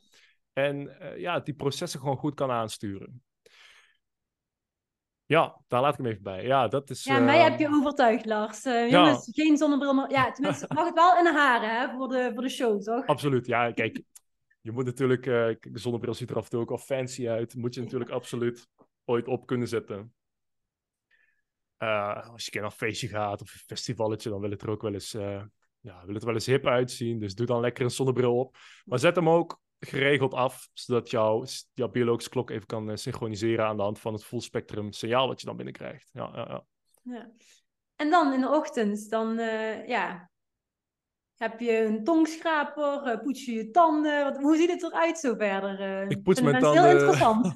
[0.54, 3.24] En uh, ja, die processen gewoon goed kan aansturen.
[5.26, 6.46] Ja, daar laat ik hem even bij.
[6.46, 7.04] Ja, dat is.
[7.04, 8.66] Ja, mij heb je overtuigd, Lars.
[8.66, 10.10] Uh, jongens, geen zonnebril.
[10.10, 13.06] Ja, tenminste, mag het wel in de haren, hè, voor de, voor de show, toch?
[13.06, 13.72] Absoluut, ja.
[13.72, 14.02] Kijk,
[14.62, 15.24] je moet natuurlijk.
[15.24, 17.56] De zonnebril ziet er af en toe ook al fancy uit.
[17.56, 18.68] Moet je natuurlijk absoluut
[19.06, 20.14] ooit op kunnen zetten.
[21.80, 24.62] Uh, als je een keer naar een feestje gaat of een festivalletje, dan wil het
[24.62, 25.44] er ook wel eens, uh,
[25.80, 27.20] ja, wil het wel eens hip uitzien.
[27.20, 28.58] Dus doe dan lekker een zonnebril op.
[28.86, 33.66] Maar zet hem ook geregeld af, zodat jouw, jouw biologische klok even kan uh, synchroniseren
[33.66, 36.10] aan de hand van het full spectrum signaal wat je dan binnenkrijgt.
[36.14, 36.66] Ja, ja, ja.
[37.14, 37.32] ja.
[37.96, 39.36] En dan in de ochtend, dan
[39.88, 40.30] ja,
[41.36, 44.24] heb je een tongschraper, poets je je tanden.
[44.24, 46.06] Wat, hoe ziet het eruit zo verder?
[46.12, 46.84] Ik poets mijn tanden.
[46.84, 47.56] heel interessant.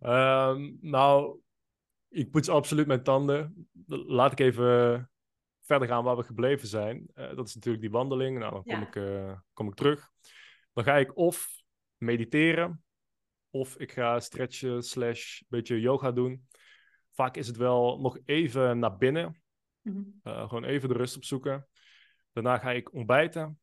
[0.00, 1.41] um, nou,
[2.12, 3.68] ik poets absoluut mijn tanden.
[3.86, 5.10] Laat ik even
[5.60, 7.08] verder gaan waar we gebleven zijn.
[7.14, 8.38] Uh, dat is natuurlijk die wandeling.
[8.38, 10.10] Nou, dan kom, ik, uh, kom ik terug.
[10.72, 11.48] Dan ga ik of
[11.96, 12.84] mediteren,
[13.50, 16.48] of ik ga stretchen slash een beetje yoga doen.
[17.12, 19.42] Vaak is het wel nog even naar binnen.
[19.82, 21.68] Uh, gewoon even de rust opzoeken.
[22.32, 23.60] Daarna ga ik ontbijten.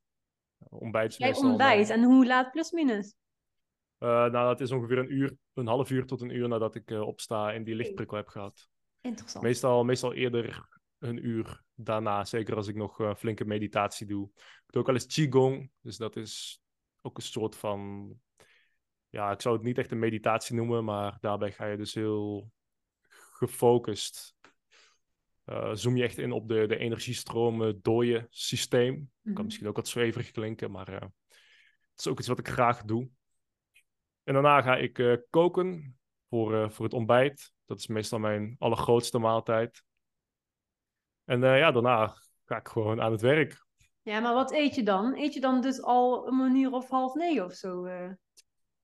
[0.69, 1.89] Ontbijt Jij ontbijt.
[1.89, 3.15] En hoe laat plus minus?
[3.99, 6.91] Uh, nou, dat is ongeveer een uur, een half uur tot een uur nadat ik
[6.91, 8.69] uh, opsta en die lichtprikkel heb gehad.
[9.01, 9.43] Interessant.
[9.43, 14.29] Meestal, meestal eerder een uur daarna, zeker als ik nog uh, flinke meditatie doe.
[14.35, 16.61] Ik doe ook wel eens Qigong, dus dat is
[17.01, 18.09] ook een soort van...
[19.09, 22.51] Ja, ik zou het niet echt een meditatie noemen, maar daarbij ga je dus heel
[23.31, 24.35] gefocust.
[25.73, 28.93] zoom je echt in op de, de energiestromen door je systeem.
[28.93, 29.33] Mm -hmm.
[29.33, 31.11] Kan misschien ook wat zweverig klinken, maar het
[31.95, 33.09] is ook iets wat ik graag doe.
[34.29, 37.53] En daarna ga ik uh, koken voor, uh, voor het ontbijt.
[37.65, 39.83] Dat is meestal mijn allergrootste maaltijd.
[41.23, 42.13] En uh, ja, daarna
[42.45, 43.65] ga ik gewoon aan het werk.
[44.01, 45.15] Ja, maar wat eet je dan?
[45.15, 47.89] Eet je dan dus al een uur of half negen of zo?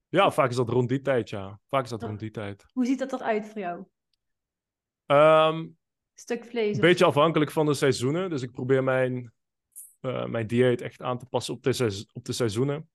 [0.09, 1.59] Ja, vaak is dat rond die tijd, ja.
[1.69, 2.65] Vaak is dat rond die tijd.
[2.73, 3.85] Hoe ziet dat eruit voor jou?
[5.05, 5.67] Ehm,
[6.13, 6.75] Stuk vlees?
[6.75, 8.29] Een beetje afhankelijk van de seizoenen.
[8.29, 9.33] Dus ik probeer mijn,
[9.99, 12.89] eh, mijn dieet echt aan te passen op de, op de seizoenen.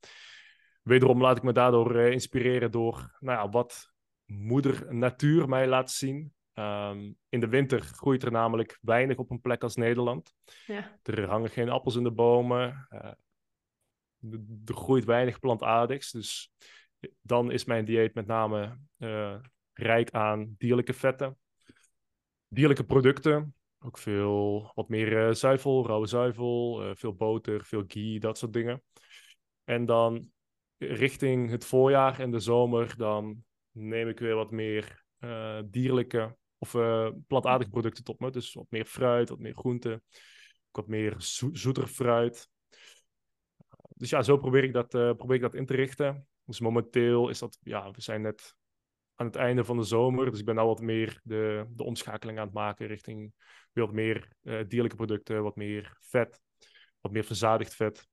[0.91, 3.93] Wederom laat ik me daardoor eh, inspireren door nou ja, wat
[4.25, 6.33] moeder natuur mij laat zien.
[6.53, 10.35] Ehm, in de winter groeit er namelijk weinig op een plek als Nederland.
[10.67, 10.99] Ja.
[11.03, 12.87] Er hangen geen appels in de bomen.
[12.89, 13.13] eh,
[14.65, 16.11] er groeit weinig plantaardigs.
[16.11, 16.53] Dus
[17.21, 19.37] dan is mijn dieet met name eh,
[19.73, 21.39] rijk aan dierlijke vetten.
[22.49, 23.55] Dierlijke producten.
[23.79, 26.95] Ook veel, wat meer zuivel, rauwe zuivel.
[26.95, 28.83] veel boter, veel ghee, dat soort dingen.
[29.65, 30.31] En dan
[30.87, 36.75] richting het voorjaar en de zomer, dan neem ik weer wat meer eh, dierlijke of
[36.75, 38.31] eh, plantaardige producten tot me.
[38.31, 42.49] Dus wat meer fruit, wat meer groente, ook wat meer zo- zoeter fruit.
[43.95, 46.27] Dus ja, zo probeer ik, dat, eh, probeer ik dat in te richten.
[46.45, 48.55] Dus momenteel is dat, ja, we zijn net
[49.15, 50.31] aan het einde van de zomer.
[50.31, 53.33] Dus ik ben al wat meer de, de omschakeling aan het maken richting
[53.73, 54.29] weer wat meer
[54.69, 56.41] dierlijke producten, wat meer vet,
[57.01, 58.09] wat meer verzadigd vet.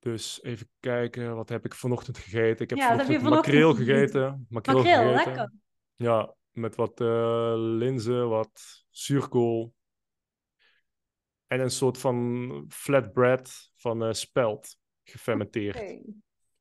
[0.00, 2.62] Dus even kijken, wat heb ik vanochtend gegeten?
[2.64, 4.46] Ik heb Ja, vanochtend makreel gegeten?
[4.48, 5.32] Makreel, Makreel, gegeten.
[5.32, 5.52] lekker.
[5.94, 9.74] Ja, met wat eh, linzen, wat zuurkool.
[11.46, 15.76] En een soort van flatbread van eh, spelt, gefermenteerd.
[15.76, 16.02] Oké.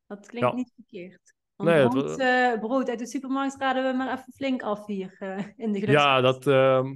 [0.07, 0.55] Dat klinkt Ja.
[0.55, 1.33] niet verkeerd.
[1.55, 4.61] Want Nee, het brood, wa- eh, brood uit de supermarkt raden we maar even flink
[4.61, 5.17] af hier
[5.57, 6.23] in de Ja, gelukskast.
[6.43, 6.95] dat, ehm,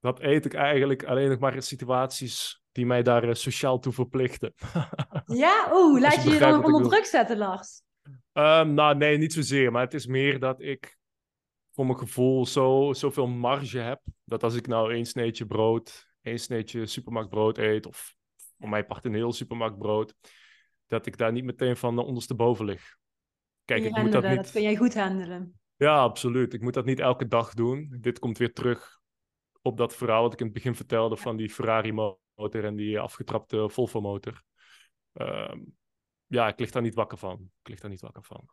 [0.00, 3.92] dat eet ik eigenlijk alleen nog maar in situaties die mij daar eh, sociaal toe
[3.92, 4.54] verplichten.
[5.24, 7.82] Ja, oeh, laat je je je dan onder druk zetten, Lars.
[8.32, 9.72] Ehm, nou, nee, niet zozeer.
[9.72, 10.98] Maar het is meer dat ik
[11.70, 14.00] voor mijn gevoel zo, zoveel marge heb.
[14.24, 18.14] Dat als ik nou één sneetje brood, één sneetje supermarktbrood eet, of
[18.58, 20.14] voor mij part een heel supermarktbrood,
[20.86, 22.96] dat ik daar niet meteen van ondersteboven lig.
[23.64, 24.36] Kijk, je ik moet dat niet...
[24.36, 25.60] dat kun jij goed handelen.
[25.76, 26.54] Ja, absoluut.
[26.54, 27.96] Ik moet dat niet elke dag doen.
[28.00, 29.00] Dit komt weer terug
[29.62, 31.92] op dat verhaal wat ik in het begin vertelde van die Ferrari
[32.40, 34.42] motor en die afgetrapte Volvo motor.
[35.12, 35.58] Ehm,
[36.26, 37.50] ja, ik lig daar niet wakker van.
[37.62, 38.48] Ik lig daar niet wakker van.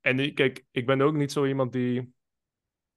[0.00, 2.14] En kijk, ik ben ook niet zo iemand die...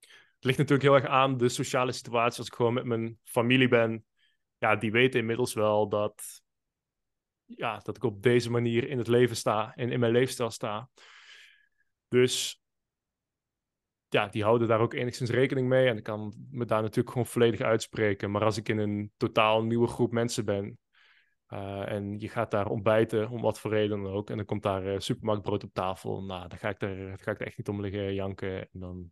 [0.10, 2.40] Het ligt natuurlijk heel erg aan de sociale situatie.
[2.40, 4.06] Als ik gewoon met mijn familie ben,
[4.58, 6.42] ja, die weten inmiddels wel dat,
[7.46, 10.90] ja, dat ik op deze manier in het leven sta en in mijn leefstijl sta.
[12.08, 12.62] Dus
[14.10, 15.88] ja, die houden daar ook enigszins rekening mee.
[15.88, 18.32] En ik kan me daar natuurlijk gewoon volledig uitspreken.
[18.32, 20.80] Maar als ik in een totaal nieuwe groep mensen ben.
[21.48, 24.30] eh, en je gaat daar ontbijten, om wat voor reden dan ook.
[24.30, 26.24] En dan komt daar eh, supermarktbrood op tafel.
[26.24, 28.60] Nou, dan ga ik, er, ga ik er echt niet om liggen janken.
[28.60, 29.12] En dan,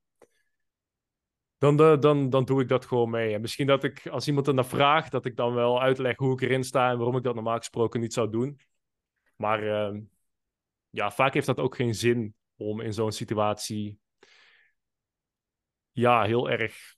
[1.58, 3.34] dan, dan, dan, dan doe ik dat gewoon mee.
[3.34, 6.34] En misschien dat ik, als iemand er naar vraagt, dat ik dan wel uitleg hoe
[6.34, 6.90] ik erin sta.
[6.90, 8.60] En waarom ik dat normaal gesproken niet zou doen.
[9.36, 10.00] Maar eh,
[10.90, 14.00] ja, vaak heeft dat ook geen zin om in zo'n situatie
[16.00, 16.96] ja, heel erg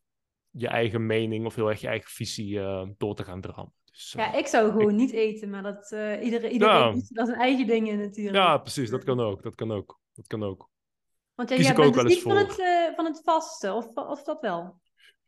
[0.49, 3.73] je eigen mening of heel erg je eigen visie eh, door te gaan drammen.
[3.91, 6.91] Dus, eh, Ja, ik zou gewoon niet eten, maar dat, eh iedereen, iedereen Ja.
[6.91, 8.35] doet daar zijn eigen dingen natuurlijk.
[8.35, 9.43] ja, precies, dat kan ook.
[9.43, 9.99] Dat kan ook.
[10.13, 10.69] Dat kan ook.
[11.35, 14.23] Want ja, jij bent wel dus niet van het, eh, van het vasten, of, of
[14.23, 14.79] dat wel?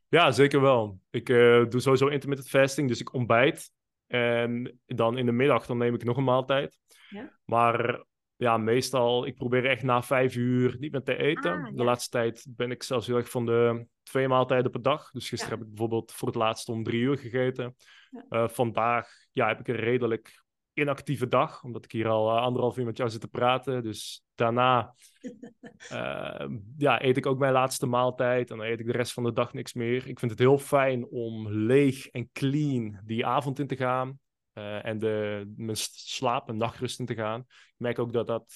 [0.08, 1.00] Ja, zeker wel.
[1.10, 3.72] Ik eh, doe sowieso intermittent fasting, dus ik ontbijt.
[4.08, 6.78] En dan in de middag dan neem ik nog een maaltijd.
[7.10, 7.40] Ja.
[7.46, 8.06] Maar
[8.42, 11.52] ja, meestal, ik probeer echt na vijf uur niet meer te eten.
[11.52, 15.12] Ah, De laatste tijd ben ik zelfs heel erg van de twee maaltijden per dag.
[15.12, 15.60] Dus gisteren Ja.
[15.60, 17.76] heb ik bijvoorbeeld voor het laatst om drie uur gegeten.
[18.10, 18.26] Ja.
[18.30, 22.78] Eh, vandaag ja, heb ik een redelijk inactieve dag, omdat ik hier al eh, anderhalf
[22.78, 23.84] uur met jou zit te praten.
[23.84, 24.94] Dus daarna
[25.90, 29.24] eh, ja, eet ik ook mijn laatste maaltijd en dan eet ik de rest van
[29.24, 30.08] de dag niks meer.
[30.08, 34.20] Ik vind het heel fijn om leeg en clean die avond in te gaan
[34.62, 37.40] eh, en de, mijn slaap en nachtrust in te gaan.
[37.48, 38.54] Ik merk ook dat dat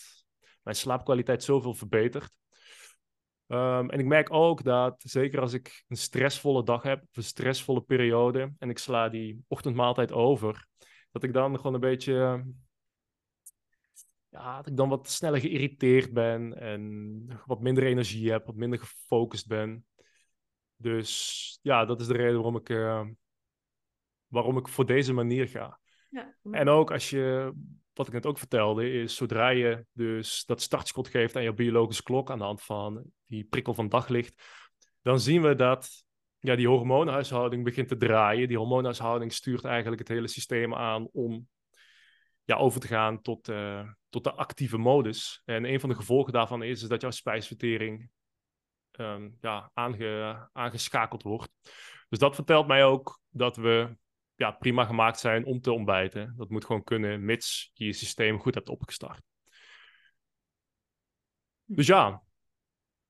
[0.63, 2.31] mijn slaapkwaliteit zoveel verbetert.
[3.47, 7.23] Ehm, en ik merk ook dat, zeker als ik een stressvolle dag heb, of een
[7.23, 10.67] stressvolle periode, en ik sla die ochtendmaaltijd over,
[11.11, 12.45] dat ik dan gewoon een beetje,
[14.29, 18.79] ja, dat ik dan wat sneller geïrriteerd ben en wat minder energie heb, wat minder
[18.79, 19.85] gefocust ben.
[20.75, 23.07] Dus ja, dat is de reden waarom ik, eh,
[24.27, 25.79] waarom ik voor deze manier ga.
[26.51, 27.53] En ook als je,
[27.93, 32.03] wat ik net ook vertelde, is zodra je dus dat startschot geeft aan je biologische
[32.03, 34.43] klok aan de hand van die prikkel van daglicht,
[35.01, 36.05] dan zien we dat
[36.39, 38.47] ja, die hormoonhuishouding begint te draaien.
[38.47, 41.47] Die hormoonhuishouding stuurt eigenlijk het hele systeem aan om
[42.43, 45.41] ja, over te gaan tot, eh, tot de actieve modus.
[45.45, 48.09] En een van de gevolgen daarvan is, is dat jouw spijsvertering
[48.91, 51.51] ehm, ja, aange, aangeschakeld wordt.
[52.09, 53.97] Dus dat vertelt mij ook dat we
[54.35, 56.33] ja, prima gemaakt zijn om te ontbijten.
[56.37, 59.21] Dat moet gewoon kunnen, mits je je systeem goed hebt opgestart.
[61.65, 62.21] Dus ja,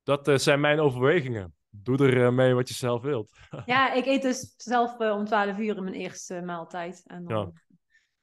[0.03, 1.53] dat uh, zijn mijn overwegingen.
[1.69, 3.29] Doe er uh, mee wat je zelf wilt.
[3.65, 7.03] ja, ik eet dus zelf uh, om 12 uur mijn eerste maaltijd.
[7.05, 7.37] En dan...
[7.37, 7.63] ja.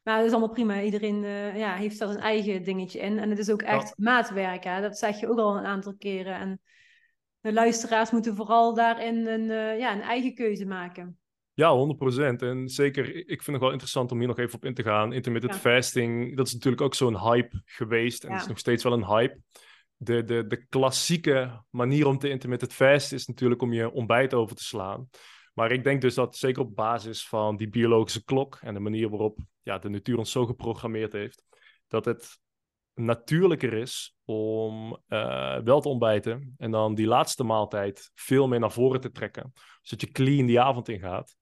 [0.03, 0.81] Maar dat is allemaal prima.
[0.81, 1.23] Iedereen
[1.59, 3.19] ja, heeft daar zijn eigen dingetje in.
[3.19, 3.95] En het is ook echt ja.
[3.97, 4.65] maatwerk.
[4.65, 4.81] Hè?
[4.81, 6.35] Dat zeg je ook al een aantal keren.
[6.35, 6.61] En
[7.41, 9.45] de luisteraars moeten vooral daarin een,
[9.79, 11.22] ja, een eigen keuze maken.
[11.55, 12.43] Ja, 100%.
[12.43, 15.13] En zeker, ik vind het wel interessant om hier nog even op in te gaan.
[15.13, 15.59] Intermittent ja.
[15.59, 18.25] fasting, dat is natuurlijk ook zo'n hype geweest.
[18.25, 18.41] En ja.
[18.41, 19.39] is nog steeds wel een hype.
[19.97, 24.57] De, de, de klassieke manier om te intermittent fasten is natuurlijk om je ontbijt over
[24.57, 25.09] te slaan.
[25.55, 29.09] Maar ik denk dus dat zeker op basis van die biologische klok en de manier
[29.09, 31.45] waarop ja, de natuur ons zo geprogrammeerd heeft,
[31.89, 32.39] dat het
[32.95, 38.73] natuurlijker is om uh, wel te ontbijten en dan die laatste maaltijd veel meer naar
[38.73, 41.37] voren te trekken, zodat je clean die avond ingaat.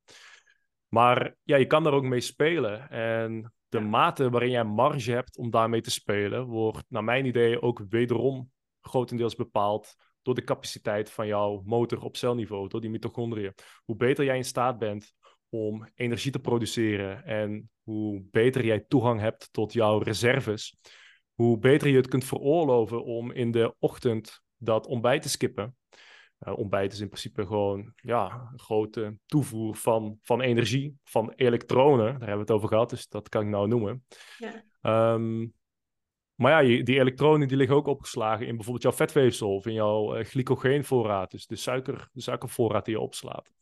[0.89, 2.91] Maar ja, je kan daar ook mee spelen.
[2.91, 7.63] En de mate waarin jij marge hebt om daarmee te spelen, wordt naar mijn idee
[7.63, 8.51] ook wederom
[8.81, 13.55] grotendeels bepaald door de capaciteit van jouw motor op celniveau, door die mitochondriën.
[13.85, 15.15] Hoe beter jij in staat bent
[15.49, 20.77] om energie te produceren en hoe beter jij toegang hebt tot jouw reserves,
[21.41, 25.77] hoe beter je het kunt veroorloven om in de ochtend dat ontbijt te skippen.
[26.47, 32.07] Uh, ontbijt is in principe gewoon ja, een grote toevoer van, van energie, van elektronen.
[32.07, 34.05] Daar hebben we het over gehad, dus dat kan ik nou noemen.
[34.39, 35.13] Ja.
[35.13, 35.55] Um,
[36.35, 40.17] maar ja, die elektronen die liggen ook opgeslagen in bijvoorbeeld jouw vetweefsel of in jouw
[40.17, 43.53] uh, glycogeenvoorraad, dus de, suiker, de suikervoorraad die je opslaat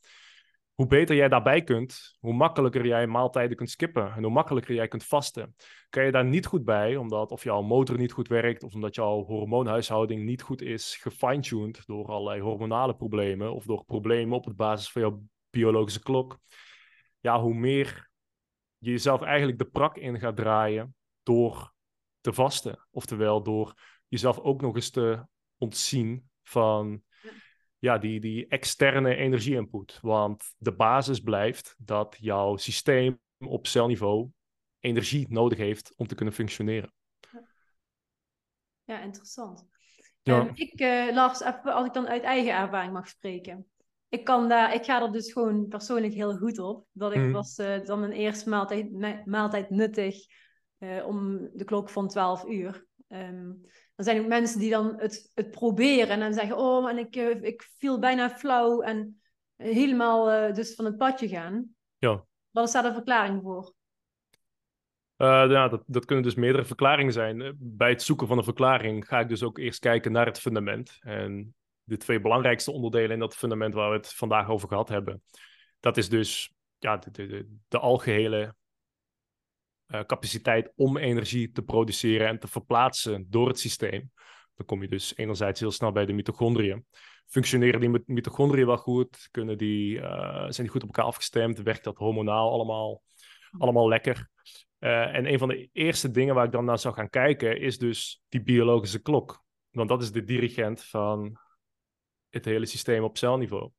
[0.78, 4.88] hoe beter jij daarbij kunt, hoe makkelijker jij maaltijden kunt skippen en hoe makkelijker jij
[4.88, 5.54] kunt vasten.
[5.88, 8.94] Kan je daar niet goed bij, omdat of jouw motor niet goed werkt of omdat
[8.94, 14.56] jouw hormoonhuishouding niet goed is gefine-tuned door allerlei hormonale problemen of door problemen op het
[14.56, 16.38] basis van jouw biologische klok.
[17.20, 18.10] Ja, hoe meer
[18.78, 21.72] je jezelf eigenlijk de prak in gaat draaien door
[22.20, 22.86] te vasten.
[22.90, 23.74] Oftewel door
[24.08, 27.02] jezelf ook nog eens te ontzien van
[27.78, 29.98] ja, die, die externe energie-input.
[30.02, 34.30] Want de basis blijft dat jouw systeem op celniveau
[34.80, 36.92] energie nodig heeft om te kunnen functioneren.
[38.84, 39.66] Ja, interessant.
[40.22, 40.40] Ja.
[40.40, 43.66] Um, ik, uh, Lars, als ik dan uit eigen ervaring mag spreken.
[44.08, 46.86] Ik, kan daar, ik ga er dus gewoon persoonlijk heel goed op.
[46.92, 47.32] Dat ik mm.
[47.32, 48.90] was uh, dan mijn eerste maaltijd,
[49.26, 50.16] maaltijd nuttig
[50.78, 52.86] uh, om de klok van 12 uur.
[53.08, 53.60] Um,
[53.98, 57.16] er zijn ook mensen die dan het, het proberen en dan zeggen: Oh, en ik,
[57.16, 59.20] uh, ik viel bijna flauw en
[59.56, 61.68] helemaal uh, dus van het padje gaan.
[61.96, 62.24] Ja.
[62.50, 63.74] Wat is daar de verklaring voor?
[65.16, 67.56] Uh, ja, dat, dat kunnen dus meerdere verklaringen zijn.
[67.58, 70.96] Bij het zoeken van een verklaring ga ik dus ook eerst kijken naar het fundament.
[71.00, 75.22] En de twee belangrijkste onderdelen in dat fundament waar we het vandaag over gehad hebben,
[75.80, 78.54] dat is dus ja, de, de, de algehele
[79.88, 84.11] uh, capaciteit om energie te produceren en te verplaatsen door het systeem.
[84.55, 86.87] Dan kom je dus enerzijds heel snel bij de mitochondriën.
[87.27, 89.29] Functioneren die mitochondriën wel goed?
[89.31, 91.62] Kunnen die, uh, zijn die goed op elkaar afgestemd?
[91.62, 93.03] Werkt dat hormonaal allemaal,
[93.59, 94.29] allemaal lekker?
[94.79, 97.79] Uh, en een van de eerste dingen waar ik dan naar zou gaan kijken is
[97.79, 99.44] dus die biologische klok.
[99.70, 101.38] Want dat is de dirigent van
[102.29, 103.70] het hele systeem op celniveau.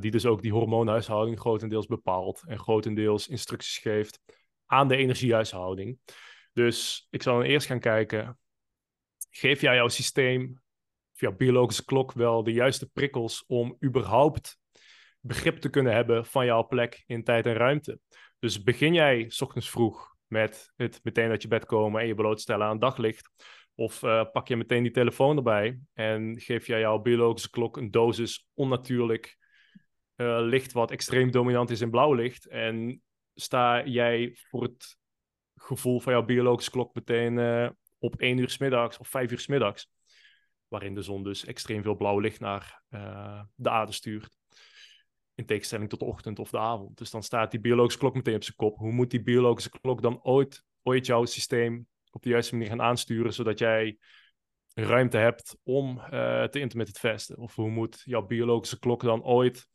[0.00, 4.20] Die dus ook die hormoonhuishouding grotendeels bepaalt en grotendeels instructies geeft
[4.72, 5.98] aan de energiehuishouding.
[6.52, 8.38] Dus ik zal dan eerst gaan kijken,
[9.30, 10.60] geef jij jouw systeem,
[11.12, 14.58] jouw biologische klok wel de juiste prikkels om überhaupt
[15.20, 18.00] begrip te kunnen hebben van jouw plek in tijd en ruimte.
[18.38, 22.14] Dus begin jij s ochtends vroeg met het meteen uit je bed komen en je
[22.14, 23.30] blootstellen aan daglicht.
[23.74, 27.90] Of uh, pak je meteen die telefoon erbij en geef jij jouw biologische klok een
[27.90, 29.36] dosis onnatuurlijk
[30.16, 32.46] uh, licht wat extreem dominant is in blauw licht.
[32.46, 33.02] En
[33.34, 34.96] sta jij voor het
[35.56, 37.68] gevoel van jouw biologische klok meteen uh,
[37.98, 39.90] op 1 uur s middags of 5 uur s middags.
[40.68, 44.36] Waarin de zon dus extreem veel blauw licht naar uh, de aarde stuurt.
[45.34, 46.98] In tegenstelling tot de ochtend of de avond.
[46.98, 48.76] Dus dan staat die biologische klok meteen op zijn kop.
[48.76, 52.82] Hoe moet die biologische klok dan ooit, ooit jouw systeem op de juiste manier gaan
[52.82, 53.98] aansturen, zodat jij
[54.74, 57.38] ruimte hebt om uh, te intermittent fasten?
[57.38, 59.68] Of hoe moet jouw biologische klok dan ooit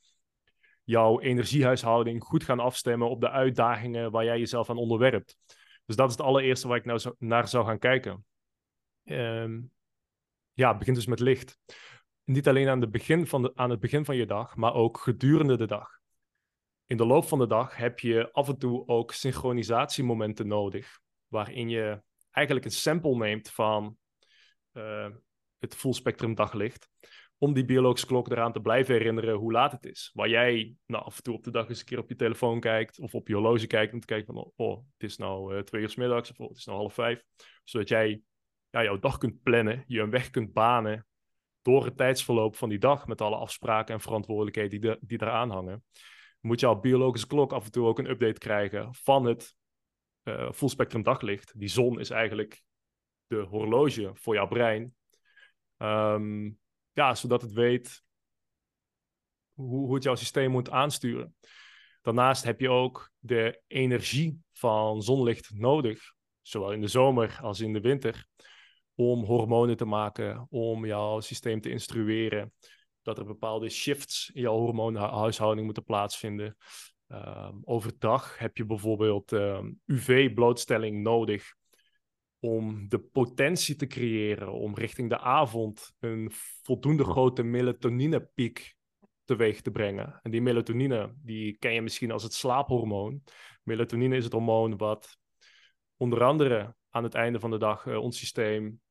[0.87, 5.37] jouw energiehuishouding goed gaan afstemmen op de uitdagingen waar jij jezelf aan onderwerpt.
[5.85, 8.25] Dus dat is het allereerste waar ik nou naar zou gaan kijken.
[9.03, 9.71] Um,
[10.53, 11.59] ja, het begint dus met licht.
[12.23, 15.67] Niet alleen aan, begin van aan het begin van je dag, maar ook gedurende de
[15.67, 15.89] dag.
[16.85, 21.69] In de loop van de dag heb je af en toe ook synchronisatiemomenten nodig, waarin
[21.69, 23.97] je eigenlijk een sample neemt van
[24.73, 25.09] uh,
[25.59, 26.89] het full spectrum daglicht
[27.37, 30.11] om die biologische klok eraan te blijven herinneren hoe laat het is.
[30.13, 32.59] Waar jij nou, af en toe op de dag eens een keer op je telefoon
[32.59, 35.61] kijkt of op je horloge kijkt en te kijken van, oh, het is nou uh,
[35.61, 37.23] twee uur s middags of oh, het is nou half vijf.
[37.63, 38.21] Zodat jij
[38.69, 41.07] ja, jouw dag kunt plannen, je een weg kunt banen
[41.61, 45.83] door het tijdsverloop van die dag met alle afspraken en verantwoordelijkheden die, die eraan hangen,
[46.41, 49.55] moet jouw biologische klok af en toe ook een update krijgen van het
[50.23, 51.53] uh, full spectrum daglicht.
[51.59, 52.61] Die zon is eigenlijk
[53.27, 54.95] de horloge voor jouw brein.
[55.77, 56.49] Ehm,
[56.97, 58.03] ja, zodat het weet
[59.53, 61.35] hoe, hoe het jouw systeem moet aansturen.
[62.01, 67.73] Daarnaast heb je ook de energie van zonlicht nodig, zowel in de zomer als in
[67.73, 68.27] de winter,
[68.95, 72.53] om hormonen te maken, om jouw systeem te instrueren,
[73.01, 76.57] dat er bepaalde shifts in jouw hormoonhuishouding moeten plaatsvinden.
[77.07, 81.55] Uh, overdag heb je bijvoorbeeld ehm, UV-blootstelling nodig
[82.39, 86.31] om de potentie te creëren om richting de avond een
[86.61, 88.75] voldoende grote melatoninepiek
[89.25, 90.19] teweeg te brengen.
[90.23, 93.23] En die melatonine, die ken je misschien als het slaaphormoon.
[93.63, 95.17] Melatonine is het hormoon wat
[95.97, 98.81] onder andere aan het einde van de dag uh, ons systeem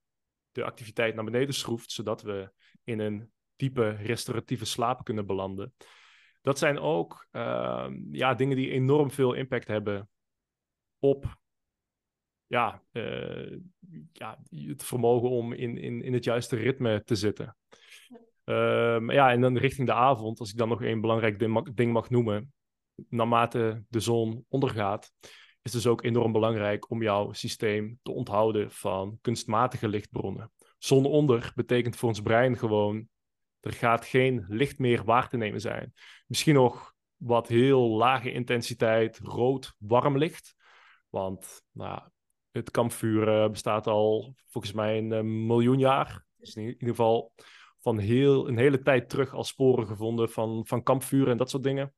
[0.53, 2.53] de activiteit naar beneden schroeft, zodat we
[2.85, 5.75] in een diepe restauratieve slaap kunnen belanden.
[6.43, 10.09] Dat zijn ook uh, ja, dingen die enorm veel impact hebben
[10.99, 11.39] op
[12.47, 13.59] ja, uh,
[14.13, 17.57] ja, het vermogen om in, in, in het juiste ritme te zitten.
[18.45, 21.63] Uh, ja, en dan richting de avond, als ik dan nog één belangrijk ding mag,
[21.63, 22.53] ding mag noemen,
[23.09, 25.13] naarmate de zon ondergaat,
[25.63, 30.53] is dus ook enorm belangrijk om jouw systeem te onthouden van kunstmatige lichtbronnen.
[30.79, 33.09] Zon onder betekent voor ons brein gewoon,
[33.61, 35.93] er gaat geen licht meer waar te nemen zijn.
[36.27, 40.55] Misschien nog wat heel lage intensiteit rood warm licht.
[41.09, 42.03] Want nou,
[42.57, 46.25] het kampvuur bestaat al volgens mij een, een miljoen jaar.
[46.37, 47.33] Dus in ieder geval
[47.79, 51.63] van heel, een hele tijd terug al sporen gevonden van, van kampvuren en dat soort
[51.63, 51.95] dingen.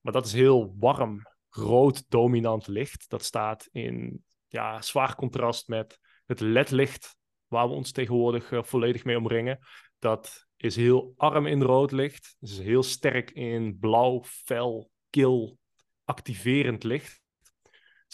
[0.00, 3.08] Maar dat is heel warm, rood, dominant licht.
[3.08, 7.16] Dat staat in ja, zwaar contrast met het ledlicht
[7.46, 9.58] waar we ons tegenwoordig uh, volledig mee omringen.
[9.98, 12.36] Dat is heel arm in rood licht.
[12.40, 15.58] Is heel sterk in blauw, fel, kil,
[16.04, 17.23] activerend licht.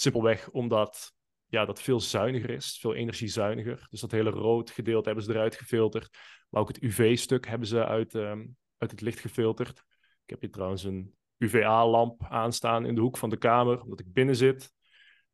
[0.01, 1.13] Simpelweg omdat
[1.47, 3.87] ja, dat veel zuiniger is, veel energiezuiniger.
[3.91, 6.09] Dus dat hele rood gedeelte hebben ze eruit gefilterd.
[6.49, 9.79] Maar ook het UV-stuk hebben ze uit, um, uit het licht gefilterd.
[10.25, 14.13] Ik heb hier trouwens een UVA-lamp aanstaan in de hoek van de kamer, omdat ik
[14.13, 14.73] binnen zit.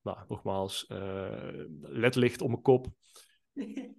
[0.02, 2.86] Nou, nogmaals, uh, ledlicht om mijn kop.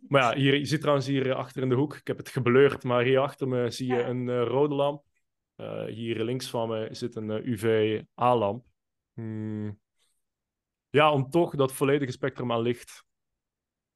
[0.08, 1.96] Maar ja, hier, je zit trouwens hier achter in de hoek.
[1.96, 5.04] Ik heb het gebleurd, maar hier achter me zie je een uh, rode lamp.
[5.58, 8.66] Uh, hier links van me zit een UV-A-lamp.
[9.14, 9.80] Hmm.
[10.90, 13.06] Ja, om toch dat volledige spectrum aan licht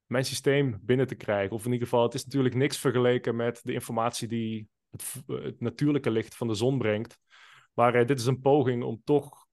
[0.05, 1.55] mijn systeem binnen te krijgen.
[1.55, 5.61] Of in ieder geval, het is natuurlijk niks vergeleken met de informatie die het, het
[5.61, 7.19] natuurlijke licht van de zon brengt.
[7.73, 9.45] Maar uh, dit is een poging om toch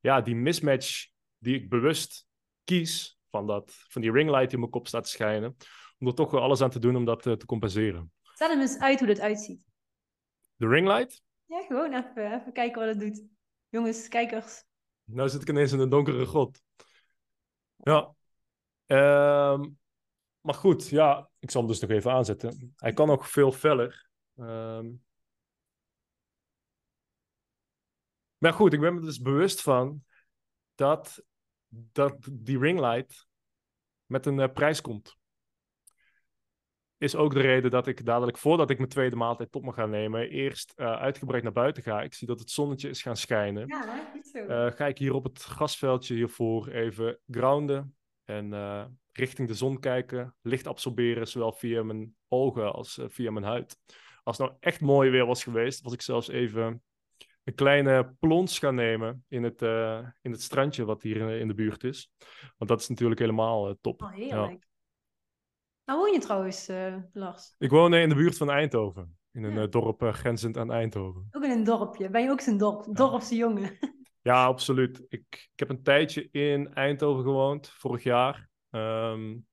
[0.00, 1.06] ja, die mismatch
[1.38, 2.26] die ik bewust
[2.64, 5.56] kies van, dat, van die ringlight die in mijn kop staat te schijnen,
[5.98, 8.12] om er toch wel alles aan te doen om dat uh, te compenseren.
[8.22, 9.60] Stel hem eens uit hoe dit uitziet.
[10.56, 11.22] De ringlight?
[11.44, 13.24] Ja, gewoon even, even kijken wat het doet.
[13.68, 14.64] Jongens, kijkers.
[15.04, 16.62] Nou zit ik ineens in een donkere grot.
[17.82, 18.14] Ja.
[18.86, 19.78] Um,
[20.40, 22.72] maar goed, ja, ik zal hem dus nog even aanzetten.
[22.76, 24.08] Hij kan nog veel feller.
[24.36, 25.04] Um...
[28.38, 30.04] Maar goed, ik ben me dus bewust van
[30.74, 31.24] dat,
[31.68, 33.26] dat die ringlight
[34.06, 35.16] met een uh, prijs komt.
[37.02, 39.86] Is ook de reden dat ik dadelijk, voordat ik mijn tweede maaltijd op me ga
[39.86, 42.02] nemen, eerst uh, uitgebreid naar buiten ga.
[42.02, 43.66] Ik zie dat het zonnetje is gaan schijnen.
[43.66, 44.38] Ja, goed zo.
[44.38, 47.96] Uh, ga ik hier op het grasveldje hiervoor even grounden.
[48.24, 48.52] En
[49.12, 53.78] richting de zon kijken, licht absorberen, zowel via mijn ogen als via mijn huid.
[54.22, 56.82] Als het nou echt mooi weer was geweest, was ik zelfs even
[57.44, 59.62] een kleine plons gaan nemen in het,
[60.22, 62.10] in het strandje wat hier in, in, de buurt is.
[62.56, 64.02] Want dat is natuurlijk helemaal top.
[64.02, 64.50] Oh, heerlijk.
[64.50, 64.70] Ja.
[65.84, 66.70] Waar woon je trouwens,
[67.12, 67.54] Lars?
[67.58, 69.16] Ik woon in de buurt van Eindhoven.
[69.32, 69.66] In een ja.
[69.66, 71.28] dorp grenzend aan Eindhoven.
[71.30, 72.10] Ook in een dorpje.
[72.10, 72.92] Ben je ook zo'n dorp, ja.
[72.92, 73.78] dorpse jongen?
[74.22, 75.04] Ja, absoluut.
[75.08, 78.48] Ik, ik heb een tijdje in Eindhoven gewoond, vorig jaar.
[78.70, 79.46] Um,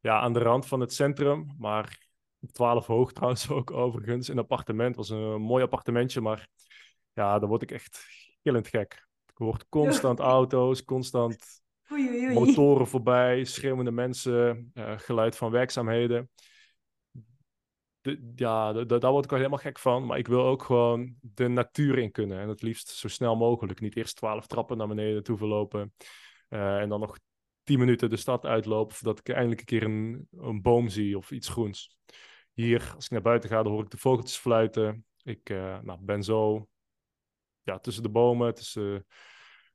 [0.00, 2.08] ja, aan de rand van het centrum, maar
[2.40, 4.28] op 12 hoog trouwens ook overigens.
[4.28, 6.48] Een appartement, was een mooi appartementje, maar
[7.12, 8.06] ja, daar word ik echt
[8.42, 9.06] gillend gek.
[9.26, 11.62] Ik hoor constant auto's, constant
[12.32, 16.30] motoren voorbij, schreeuwende mensen, uh, geluid van werkzaamheden.
[18.00, 20.06] De, ja, daar word ik al helemaal gek van.
[20.06, 22.38] Maar ik wil ook gewoon de natuur in kunnen.
[22.38, 23.80] En het liefst zo snel mogelijk.
[23.80, 25.94] Niet eerst twaalf trappen naar beneden toe verlopen.
[26.48, 27.18] Uh, en dan nog
[27.62, 31.30] tien minuten de stad uitloop, voordat ik eindelijk een keer een, een boom zie of
[31.30, 31.96] iets groens.
[32.52, 35.06] Hier, als ik naar buiten ga, dan hoor ik de vogeltjes fluiten.
[35.22, 36.68] Ik uh, nou, ben zo
[37.62, 39.06] ja, tussen de bomen, tussen,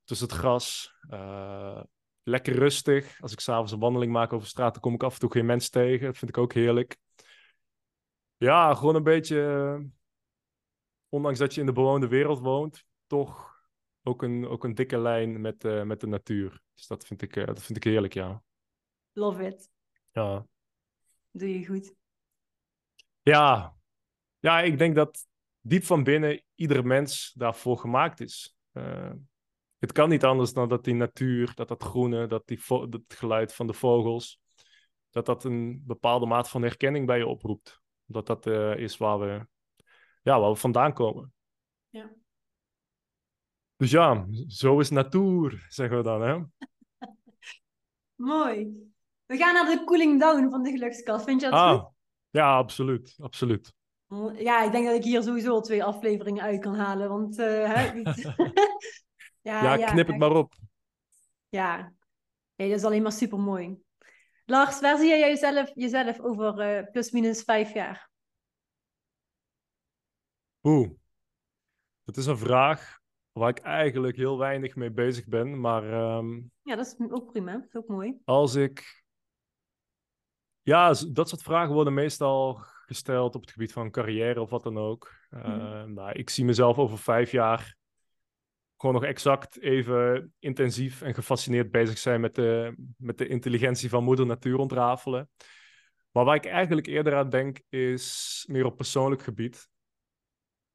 [0.04, 0.94] tussen het gras.
[2.30, 3.22] Lekker rustig.
[3.22, 5.46] Als ik s'avonds een wandeling maak over straat, dan kom ik af en toe geen
[5.46, 6.06] mens tegen.
[6.06, 6.98] Dat vind ik ook heerlijk.
[8.38, 9.86] Ja, gewoon een beetje, eh,
[11.10, 13.58] ondanks dat je in de bewoonde wereld woont, toch
[14.04, 16.62] ook een, ook een dikke lijn met, uh, met de natuur.
[16.74, 18.44] Dus dat vind, ik, uh, dat vind ik heerlijk, ja.
[19.14, 19.70] Love it.
[20.12, 20.46] Ja.
[21.32, 21.94] Doe je goed.
[23.22, 23.76] Ja.
[24.40, 25.28] Ja, ik denk dat
[25.62, 28.58] diep van binnen ieder mens daarvoor gemaakt is.
[28.74, 29.12] Uh,
[29.80, 33.54] het kan niet anders dan dat die natuur, dat dat groene, dat die dat geluid
[33.54, 34.40] van de vogels,
[35.10, 37.82] dat dat een bepaalde mate van herkenning bij je oproept.
[38.06, 39.48] Dat dat uh, is waar we,
[40.22, 41.34] ja, waar we vandaan komen.
[41.90, 42.12] Ja.
[43.76, 46.22] Dus ja, zo is natuur, zeggen we dan.
[46.22, 46.40] Hè?
[48.32, 48.88] Mooi.
[49.26, 51.26] We gaan naar de cooling down van de gelukskast.
[51.26, 51.92] Vind je dat ah, goed?
[52.30, 53.16] Ja, absoluut.
[53.18, 53.74] absoluut.
[54.36, 57.10] Ja, ik denk dat ik hier sowieso twee afleveringen uit kan halen.
[57.10, 57.94] Want uh,
[59.42, 60.54] ja, ja, knip het maar op.
[61.50, 61.94] Ja,
[62.56, 63.82] dat is alleen maar super mooi.
[64.46, 68.10] Lars, waar zie jij jezelf, jezelf over uh, plus minus vijf jaar?
[70.64, 70.90] Oeh,
[72.04, 73.00] dat is een vraag
[73.32, 75.60] waar ik eigenlijk heel weinig mee bezig ben.
[75.60, 75.84] Maar,
[76.18, 77.52] um, ja, dat is ook prima.
[77.52, 78.20] Dat is ook mooi.
[78.26, 79.04] Als ik.
[80.62, 84.78] Ja, dat soort vragen worden meestal gesteld op het gebied van carrière of wat dan
[84.78, 85.14] ook.
[85.30, 85.94] Uh, mm.
[85.94, 87.78] nou, ik zie mezelf over vijf jaar
[88.80, 94.04] gewoon nog exact even intensief en gefascineerd bezig zijn met de, met de intelligentie van
[94.04, 95.30] moeder natuur ontrafelen.
[96.12, 99.70] Maar waar ik eigenlijk eerder aan denk, is meer op persoonlijk gebied.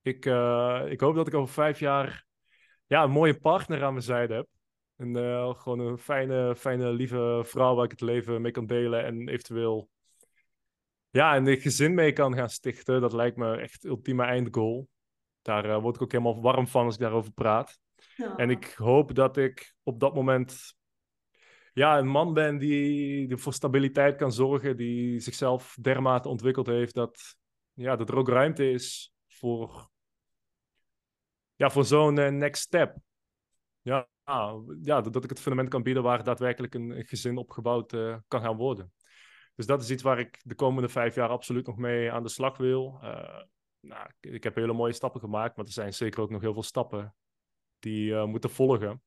[0.03, 2.25] Ik, uh, ik hoop dat ik over vijf jaar
[2.87, 4.47] ja, een mooie partner aan mijn zijde heb.
[4.97, 9.05] Een, uh, gewoon een fijne, fijne, lieve vrouw waar ik het leven mee kan delen
[9.05, 9.89] en eventueel
[11.11, 13.01] ja, een gezin mee kan gaan stichten.
[13.01, 14.89] Dat lijkt me echt ultieme eindgoal.
[15.43, 17.83] Daar uh, word ik ook helemaal warm van als ik daarover praat.
[18.37, 20.75] En ik hoop dat ik op dat moment
[21.73, 27.37] ja, een man ben die, voor stabiliteit kan zorgen, die zichzelf dermate ontwikkeld heeft dat,
[27.73, 29.91] ja, dat er ook ruimte is voor
[31.57, 32.97] ja, voor zo'n uh, next step.
[33.83, 34.09] Ja,
[34.83, 38.57] ja, dat ik het fundament kan bieden waar daadwerkelijk een, gezin opgebouwd uh, kan gaan
[38.57, 38.93] worden.
[39.55, 42.29] Dus dat is iets waar ik de komende vijf jaar absoluut nog mee aan de
[42.29, 42.99] slag wil.
[43.03, 43.43] Uh,
[43.81, 46.63] nou, ik heb hele mooie stappen gemaakt, maar er zijn zeker ook nog heel veel
[46.63, 47.15] stappen
[47.85, 49.03] die moeten volgen.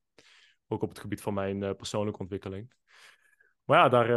[0.68, 2.72] Ook op het gebied van mijn persoonlijke ontwikkeling.
[3.64, 4.08] Maar ja, daar,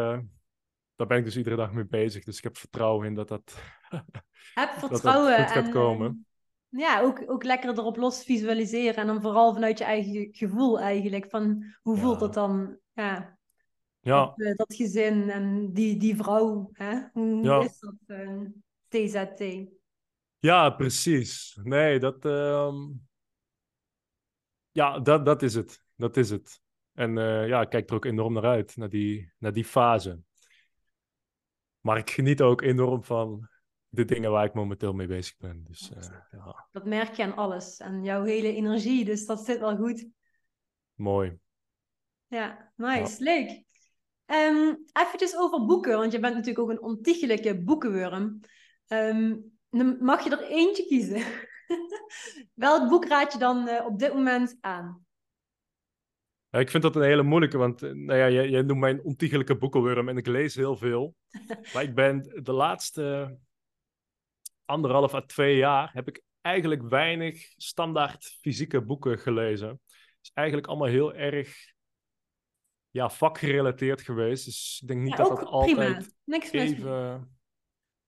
[0.96, 2.24] daar ben ik dus iedere dag mee bezig.
[2.24, 3.62] Dus ik heb vertrouwen in dat dat,
[4.54, 6.26] heb vertrouwen dat, dat goed gaat komen
[6.72, 8.96] ja, ook, ook lekker erop los visualiseren.
[8.96, 11.30] En dan vooral vanuit je eigen gevoel eigenlijk.
[11.30, 12.78] Van hoe voelt dat dan?
[12.94, 13.38] Ja.
[14.00, 14.34] ja.
[14.36, 16.70] Dat, dat, gezin en die, die vrouw.
[16.74, 17.00] Hè?
[17.14, 17.60] Hoe ja.
[17.60, 17.96] is dat?
[18.08, 18.48] Uh, eh,
[18.88, 19.70] TZT.
[20.40, 21.60] Ja, precies.
[21.64, 22.26] Nee, dat...
[22.26, 22.74] Uh...
[24.72, 25.84] Ja, dat, dat is het.
[25.96, 26.62] Dat is het.
[26.94, 30.20] En uh, ja, ik kijk er ook enorm naar uit, naar die, naar die fase.
[31.80, 33.50] Maar ik geniet ook enorm van
[33.90, 35.64] de dingen waar ik momenteel mee bezig ben.
[35.68, 36.68] Dus, uh, ja.
[36.72, 40.08] Dat merk je aan alles, aan jouw hele energie, dus dat zit wel goed.
[40.94, 41.40] Mooi.
[42.28, 43.64] Ja, nice, leuk.
[44.26, 48.40] Um, even over boeken, want je bent natuurlijk ook een ontiegelijke boekenworm.
[48.88, 51.24] Um, dan mag je er eentje kiezen.
[52.54, 55.06] Welk boek raad je dan uh, op dit moment aan?
[56.50, 58.92] Ja, ik vind dat een hele moeilijke, want uh, nou ja, jij, jij noemt mij
[58.92, 61.16] een ontiegelijke boekenworm en ik lees heel veel.
[61.74, 63.38] maar ik ben de laatste
[64.66, 69.70] anderhalf à twee jaar heb ik eigenlijk weinig standaard fysieke boeken gelezen.
[69.70, 71.56] Het is eigenlijk allemaal heel erg
[72.90, 74.46] ja, vakgerelateerd geweest.
[74.46, 77.36] Dus ik denk niet dat dat altijd Niks even...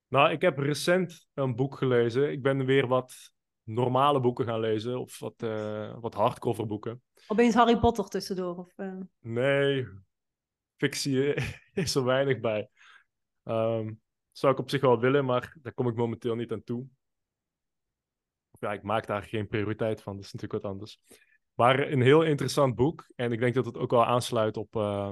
[0.08, 2.32] Nou, ik heb recent een boek gelezen.
[2.32, 3.34] Ik ben weer wat
[3.64, 5.00] normale boeken gaan lezen.
[5.00, 7.02] Of wat, uh, wat hardcover boeken.
[7.28, 8.58] Opeens Harry Potter tussendoor?
[8.58, 9.02] Of, uh...
[9.20, 9.88] Nee,
[10.78, 11.34] fictie
[11.74, 12.70] is er weinig bij.
[13.44, 14.02] Um,
[14.32, 16.88] zou ik op zich wel willen, maar daar kom ik momenteel niet aan toe.
[18.60, 21.00] Ja, ik maak daar geen prioriteit van, dat is natuurlijk wat anders.
[21.54, 23.06] Maar een heel interessant boek.
[23.16, 25.10] En ik denk dat het ook wel aansluit op, uh,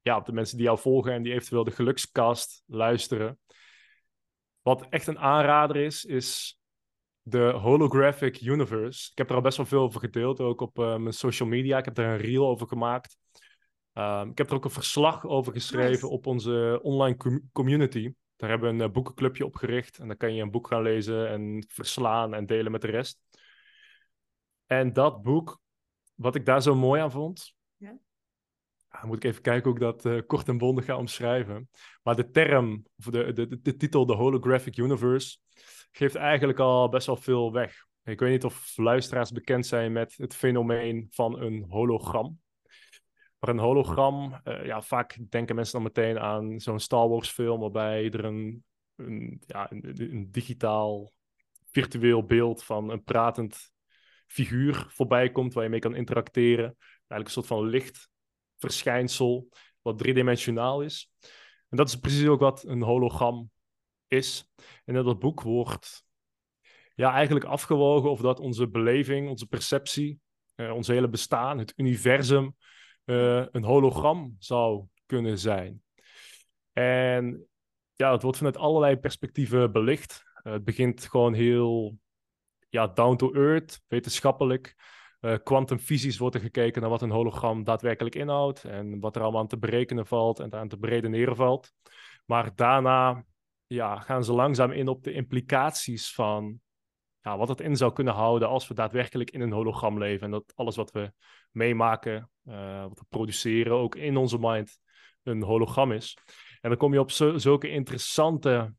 [0.00, 3.38] ja, op de mensen die jou volgen en die eventueel de gelukskast luisteren.
[4.62, 6.60] Wat echt een aanrader is, is
[7.22, 9.10] de Holographic Universe.
[9.10, 11.78] Ik heb er al best wel veel over gedeeld, ook op uh, mijn social media.
[11.78, 13.16] Ik heb er een reel over gemaakt.
[13.94, 16.08] Um, ik heb er ook een verslag over geschreven nice.
[16.08, 18.12] op onze online com community.
[18.36, 19.98] Daar hebben we een uh, boekenclubje opgericht.
[19.98, 23.20] En dan kan je een boek gaan lezen en verslaan en delen met de rest.
[24.66, 25.60] En dat boek,
[26.14, 27.54] wat ik daar zo mooi aan vond.
[27.76, 27.98] Ja.
[29.02, 31.70] moet ik even kijken hoe ik dat uh, kort en bondig ga omschrijven.
[32.02, 35.38] Maar de term, of de, de, de, de titel, de Holographic Universe,
[35.92, 37.86] geeft eigenlijk al best wel veel weg.
[38.04, 42.40] Ik weet niet of luisteraars bekend zijn met het fenomeen van een hologram.
[43.38, 47.60] Maar een hologram, uh, ja, vaak denken mensen dan meteen aan zo'n Star Wars film
[47.60, 48.64] waarbij er een,
[48.96, 51.12] een, ja, een, een, digitaal
[51.70, 53.72] virtueel beeld van een pratend
[54.26, 56.76] figuur voorbij komt waar je mee kan interacteren.
[57.08, 59.48] Eigenlijk een soort van lichtverschijnsel
[59.82, 61.12] wat driedimensionaal is.
[61.68, 63.50] En dat is precies ook wat een hologram
[64.12, 64.50] is.
[64.84, 66.04] En in dat boek wordt
[66.94, 70.20] ja, eigenlijk afgewogen of dat onze beleving, onze perceptie,
[70.56, 72.56] uh, ons hele bestaan, het universum,
[73.04, 75.82] uh, een hologram zou kunnen zijn.
[76.72, 77.46] En
[77.94, 80.22] ja, het wordt vanuit allerlei perspectieven belicht.
[80.42, 81.98] Uh, het begint gewoon heel
[82.68, 84.74] ja, down to earth, wetenschappelijk.
[85.42, 89.46] Quantumfysisch wordt er gekeken naar wat een hologram daadwerkelijk inhoudt en wat er allemaal aan
[89.46, 91.72] te berekenen valt en aan te beredeneren valt.
[92.26, 93.24] Maar daarna
[93.72, 96.60] ja, gaan ze langzaam in op de implicaties van
[97.20, 100.24] ja, wat het in zou kunnen houden als we daadwerkelijk in een hologram leven.
[100.24, 101.12] En dat alles wat we
[101.50, 104.78] meemaken, uh, wat we produceren, ook in onze mind
[105.22, 106.18] een hologram is.
[106.60, 107.10] En dan kom je op
[107.40, 108.74] zulke interessante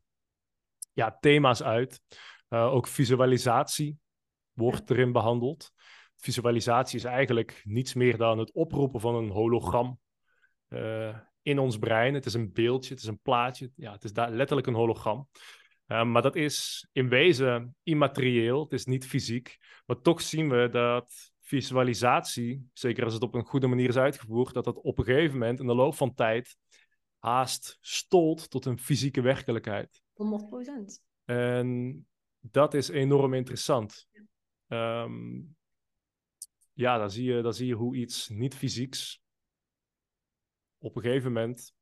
[0.92, 2.00] ja, thema's uit.
[2.48, 3.98] Uh, ook visualisatie
[4.52, 5.70] wordt erin behandeld.
[6.16, 9.98] Visualisatie is eigenlijk niets meer dan het oproepen van een hologram
[10.68, 12.14] uh, in ons brein.
[12.14, 13.70] Het is een beeldje, het is een plaatje.
[13.76, 15.28] Ja, het is daar letterlijk een hologram.
[15.86, 19.58] Uh, maar dat is in wezen immaterieel, het is niet fysiek.
[19.86, 24.54] Maar toch zien we dat visualisatie, zeker als het op een goede manier is uitgevoerd,
[24.54, 26.56] dat dat op een gegeven moment in de loop van tijd
[27.18, 30.02] haast stolt tot een fysieke werkelijkheid.
[30.12, 31.02] 100%.
[31.24, 32.06] En
[32.40, 34.06] dat is enorm interessant.
[34.68, 35.56] Um,
[36.72, 39.23] ja, dan zie, je, dan zie je hoe iets niet fysieks
[40.84, 41.74] op een gegeven moment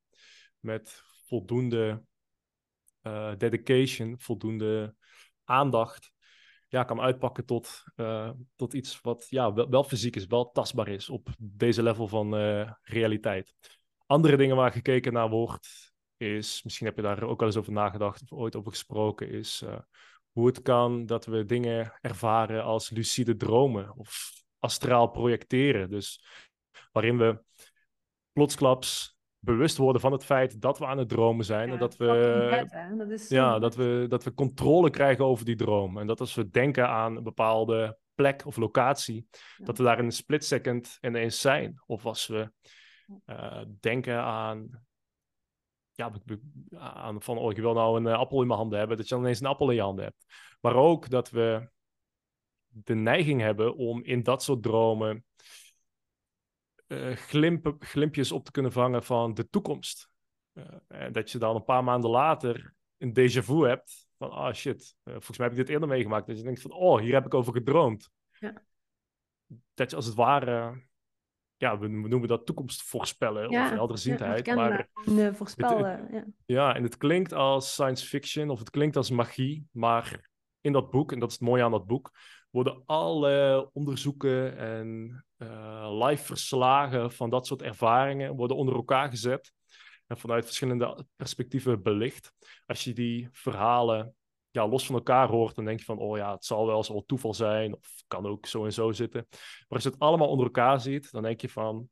[0.59, 2.03] met voldoende
[3.03, 4.95] uh, dedication, voldoende
[5.45, 6.13] aandacht,
[6.69, 11.09] ja, kan uitpakken tot, uh, tot iets wat ja, wel, fysiek is, wel tastbaar is
[11.09, 13.55] op deze level van uh, realiteit.
[14.07, 17.73] Andere dingen waar gekeken naar wordt, is, misschien heb je daar ook wel eens over
[17.73, 19.65] nagedacht of ooit over gesproken, is
[20.31, 25.91] hoe het kan dat we dingen ervaren als lucide dromen of astraal projecteren.
[25.91, 26.25] Dus
[26.93, 27.43] waarin we
[28.33, 31.71] plotsklaps bewust worden van het feit dat we aan het dromen zijn.
[31.71, 35.99] en dat we, dat is ja, dat, we, dat we controle krijgen over die droom.
[35.99, 39.27] En dat als we denken aan een bepaalde plek of locatie,
[39.57, 41.83] dat we daar in een split second ineens zijn.
[41.87, 42.53] Of als we
[43.27, 44.85] uh, denken aan,
[45.93, 46.13] ja,
[46.79, 49.15] aan van, oh, ik wil nou een uh, appel in mijn handen hebben, dat je
[49.15, 50.25] dan ineens een appel in je handen hebt.
[50.61, 51.71] Maar ook dat we
[52.67, 55.25] de neiging hebben om in dat soort dromen
[56.93, 60.11] uh, glimp, glimpjes op te kunnen vangen van de toekomst.
[60.53, 64.47] Uh, en dat je dan een paar maanden later een déjà vu hebt van, ah
[64.47, 66.27] oh shit, uh, volgens mij heb ik dit eerder meegemaakt.
[66.27, 68.11] Dat je denkt van, oh, hier heb ik over gedroomd.
[68.39, 68.63] Ja.
[69.75, 70.83] Dat je als het ware,
[71.57, 74.47] ja, we, noemen dat toekomst voorspellen ja, of helderziendheid.
[74.47, 74.89] Ja, maar
[75.35, 76.25] voorspellen, ja.
[76.47, 80.31] ja, en het klinkt als science fiction of het klinkt als magie, maar
[80.61, 82.11] in dat boek, en dat is het mooie aan dat boek,
[82.53, 89.53] worden alle onderzoeken en uh, live verslagen van dat soort ervaringen worden onder elkaar gezet
[90.07, 92.33] en vanuit verschillende perspectieven belicht.
[92.67, 94.15] Als je die verhalen
[94.51, 97.03] ja, los van elkaar hoort, dan denk je van, oh ja, het zal wel zo
[97.07, 99.27] toeval zijn, of kan ook zo en zo zitten.
[99.31, 101.89] Maar als je het allemaal onder elkaar ziet, dan denk je van,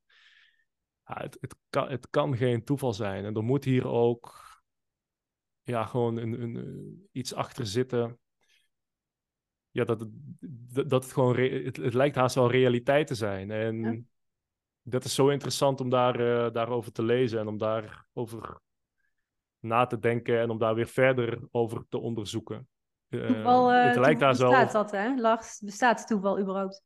[1.07, 3.25] ja, het, het, kan, het kan geen toeval zijn.
[3.25, 4.49] En er moet hier ook
[5.63, 8.19] ja, gewoon een, een, iets achter zitten
[9.71, 10.11] ja, dat, het,
[10.91, 13.51] dat het gewoon, het, het, lijkt haast wel realiteit te zijn.
[13.51, 14.09] En
[14.83, 18.61] dat is zo interessant om daar, uh, daarover te lezen en om daarover
[19.59, 22.69] na te denken en om daar weer verder over te onderzoeken.
[23.09, 24.49] Uh, toeval, uh, het lijkt daar zo.
[24.49, 25.15] Bestaat dat, hè?
[25.15, 26.83] Lars, bestaat toeval überhaupt?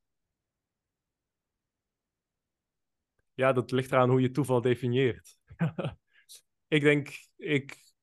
[3.35, 5.37] Ja, dat ligt eraan hoe je toeval definieert.
[6.77, 7.95] ik denk, ik,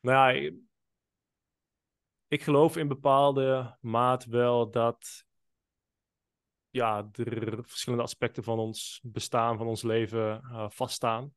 [0.00, 0.52] nou ja,
[2.32, 5.24] ik geloof in bepaalde maat wel dat
[6.70, 11.34] ja, er verschillende aspecten van ons bestaan, van ons leven uh, vaststaan.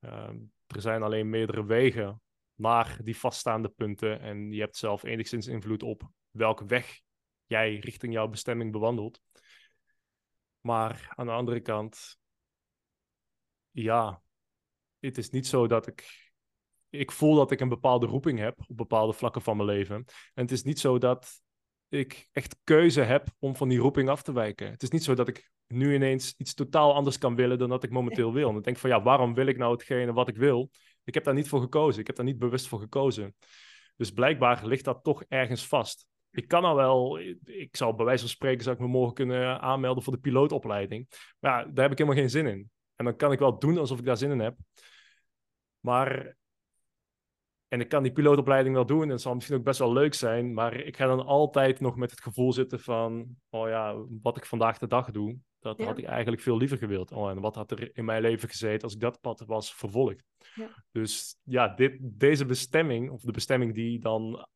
[0.00, 0.30] Uh,
[0.66, 2.22] er zijn alleen meerdere wegen
[2.54, 7.00] naar die vaststaande punten en je hebt zelf enigszins invloed op welke weg
[7.46, 9.20] jij richting jouw bestemming bewandelt.
[10.60, 12.18] Maar aan de andere kant,
[13.70, 14.22] ja,
[14.98, 16.27] het is niet zo dat ik
[16.90, 19.96] ik voel dat ik een bepaalde roeping heb op bepaalde vlakken van mijn leven.
[20.34, 21.42] En het is niet zo dat
[21.88, 24.70] ik echt keuze heb om van die roeping af te wijken.
[24.70, 27.84] Het is niet zo dat ik nu ineens iets totaal anders kan willen dan dat
[27.84, 28.46] ik momenteel wil.
[28.46, 30.70] En dan denk ik van ja, waarom wil ik nou hetgene wat ik wil?
[31.04, 32.00] Ik heb daar niet voor gekozen.
[32.00, 33.34] Ik heb daar niet bewust voor gekozen.
[33.96, 36.06] Dus blijkbaar ligt dat toch ergens vast.
[36.30, 39.60] Ik kan al wel, ik zou bij wijze van spreken, zou ik me morgen kunnen
[39.60, 41.08] aanmelden voor de pilootopleiding.
[41.38, 42.70] Maar ja, daar heb ik helemaal geen zin in.
[42.96, 44.56] En dan kan ik wel doen alsof ik daar zin in heb.
[45.80, 46.36] Maar
[47.68, 50.14] en ik kan die pilootopleiding wel doen en het zal misschien ook best wel leuk
[50.14, 54.36] zijn, maar ik ga dan altijd nog met het gevoel zitten van, oh ja, wat
[54.36, 57.12] ik vandaag de dag doe, dat had ik eigenlijk veel liever gewild.
[57.12, 60.24] Oh, en wat had er in mijn leven gezeten als ik dat pad was vervolgd.
[60.54, 60.84] Ja.
[60.92, 64.46] Dus ja, dit, deze bestemming, of de bestemming die dan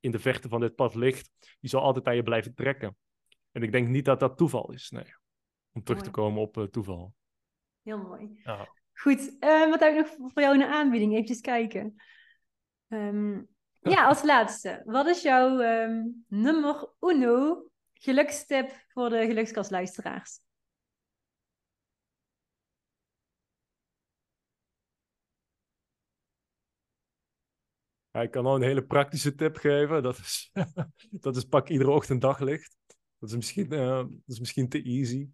[0.00, 1.30] in de verte van dit pad ligt,
[1.60, 2.96] die zal altijd aan je blijven trekken.
[3.52, 5.14] En ik denk niet dat dat toeval is, nee.
[5.72, 7.14] Om terug te komen op uh, toeval.
[7.82, 8.40] Heel mooi.
[8.42, 8.68] Ja.
[8.92, 11.14] Goed, uh, wat heb ik nog voor jou in de aanbieding?
[11.14, 11.94] Even kijken.
[12.88, 13.48] Um,
[13.80, 14.82] ja, als laatste.
[14.84, 20.40] Wat is jouw um, nummer uno gelukstip voor de gelukskastluisteraars?
[28.22, 30.02] ik kan al een hele praktische tip geven.
[30.02, 30.50] Dat is,
[31.26, 32.76] dat is pak iedere ochtend daglicht.
[33.18, 35.28] Dat is misschien, uh, dat is misschien te easy.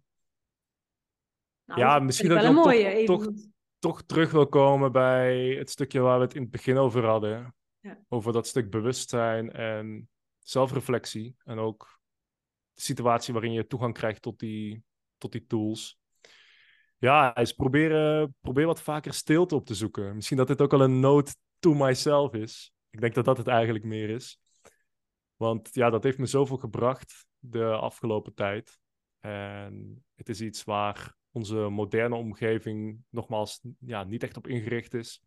[1.65, 3.33] Nou, ja, misschien dat ik toch, toch,
[3.79, 7.55] toch terug wil komen bij het stukje waar we het in het begin over hadden.
[7.79, 7.99] Ja.
[8.09, 10.09] Over dat stuk bewustzijn en
[10.39, 11.35] zelfreflectie.
[11.43, 11.99] En ook
[12.73, 14.83] de situatie waarin je toegang krijgt tot die,
[15.17, 15.99] tot die tools.
[16.97, 20.15] Ja, is proberen, probeer wat vaker stilte op te zoeken.
[20.15, 22.73] Misschien dat dit ook al een note to myself is.
[22.89, 24.39] Ik denk dat dat het eigenlijk meer is.
[25.35, 28.79] Want ja, dat heeft me zoveel gebracht de afgelopen tijd.
[29.19, 35.21] En het is iets waar onze moderne omgeving nogmaals ja, niet echt op ingericht is.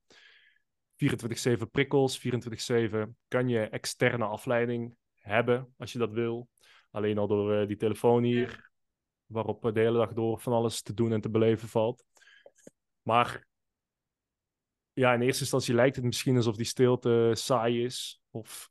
[0.96, 6.48] 24-7 prikkels, 24-7 kan je externe afleiding hebben als je dat wil.
[6.90, 8.70] Alleen al door die telefoon hier,
[9.26, 12.04] waarop de hele dag door van alles te doen en te beleven valt.
[13.02, 13.46] Maar
[14.92, 18.70] ja, in eerste instantie lijkt het misschien alsof die stilte saai is of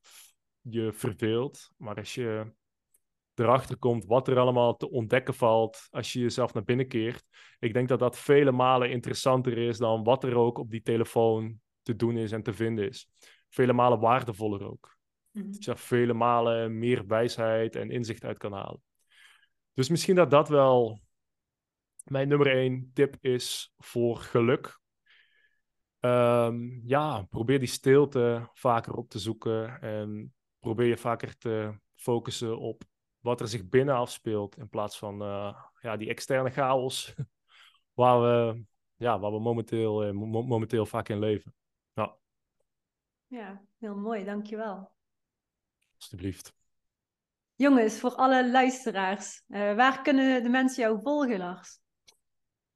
[0.61, 1.71] je verveelt.
[1.77, 2.51] Maar als je
[3.39, 7.23] erachter komt wat er allemaal te ontdekken valt als je jezelf naar binnen keert,
[7.59, 11.59] ik denk dat dat vele malen interessanter is dan wat er ook op die telefoon
[11.81, 13.09] te doen is en te vinden is.
[13.49, 14.97] Vele malen waardevoller ook.
[15.31, 18.81] Mm Dat je er vele malen meer wijsheid en inzicht uit kan halen.
[19.73, 21.01] Dus misschien dat dat wel
[22.03, 24.79] mijn nummer één tip is voor geluk.
[25.99, 32.59] Um, ja, probeer die stilte vaker op te zoeken en probeer je vaker te focussen
[32.59, 32.83] op
[33.27, 37.13] wat er zich binnen afspeelt in plaats van uh, ja, die externe chaos
[37.99, 38.63] waar we,
[38.95, 40.11] ja, waar we momenteel, uh,
[40.47, 41.53] momenteel vaak in leven.
[41.93, 42.17] Ja.
[43.27, 44.91] ja, heel mooi, dankjewel.
[45.95, 46.55] Alsjeblieft.
[47.55, 51.79] Jongens, voor alle luisteraars, uh, waar kunnen de mensen jou volgen, Lars?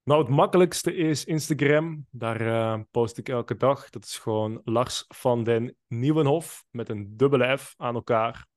[0.04, 2.08] Nou, het makkelijkste is Instagram.
[2.10, 3.90] Daar uh, post ik elke dag.
[3.90, 8.50] Dat is gewoon Lars van den Nieuwenhof met een dubbele F aan elkaar.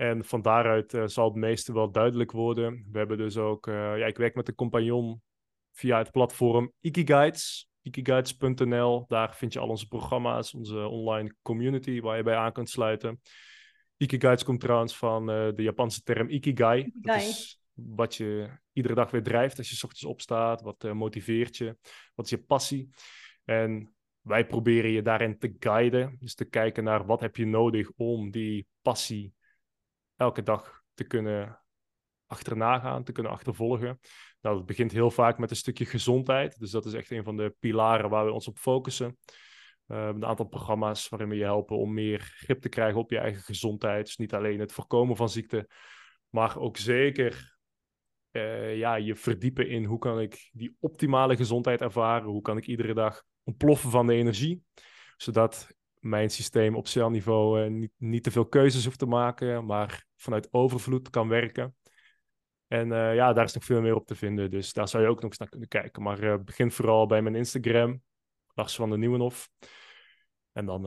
[0.00, 2.86] En van daaruit uh, zal het meeste wel duidelijk worden.
[2.90, 5.22] We hebben dus ook, uh, ja, ik werk met een compagnon
[5.72, 7.68] via het platform Ikiguides.
[7.82, 9.04] Ikiguides.nl.
[9.08, 13.20] Daar vind je al onze programma's, onze online community waar je bij aan kunt sluiten.
[13.96, 16.80] Ikiguides komt trouwens van de Japanse term Ikigai.
[16.80, 17.00] Ikigai.
[17.00, 20.62] Dat is wat je iedere dag weer drijft als je s ochtends opstaat.
[20.62, 21.76] Wat motiveert je?
[22.14, 22.88] Wat is je passie?
[23.44, 26.16] En wij proberen je daarin te guiden.
[26.20, 29.36] Dus te kijken naar wat heb je nodig om die passie
[30.18, 31.62] elke dag te kunnen
[32.26, 33.98] achterna gaan, te kunnen achtervolgen.
[34.40, 36.58] Nou, dat begint heel vaak met een stukje gezondheid.
[36.58, 39.18] Dus dat is echt een van de pilaren waar we ons op focussen.
[39.86, 43.42] Een aantal programma's waarin we je helpen om meer grip te krijgen op je eigen
[43.42, 44.04] gezondheid.
[44.04, 45.68] Dus niet alleen het voorkomen van ziekte,
[46.28, 47.58] maar ook zeker
[48.32, 52.66] uh, ja, je verdiepen in hoe kan ik die optimale gezondheid ervaren, hoe kan ik
[52.66, 54.62] iedere dag ontploffen van de energie,
[55.16, 60.06] zodat mijn systeem op celniveau uh, niet, niet te veel keuzes hoeft te maken, maar
[60.16, 61.76] vanuit overvloed kan werken.
[62.66, 65.08] En uh, ja, daar is nog veel meer op te vinden, dus daar zou je
[65.08, 66.02] ook nog eens naar kunnen kijken.
[66.02, 68.02] Maar begin vooral bij mijn Instagram,
[68.54, 69.50] Lars van de Nieuwenhof.
[70.52, 70.82] En dan,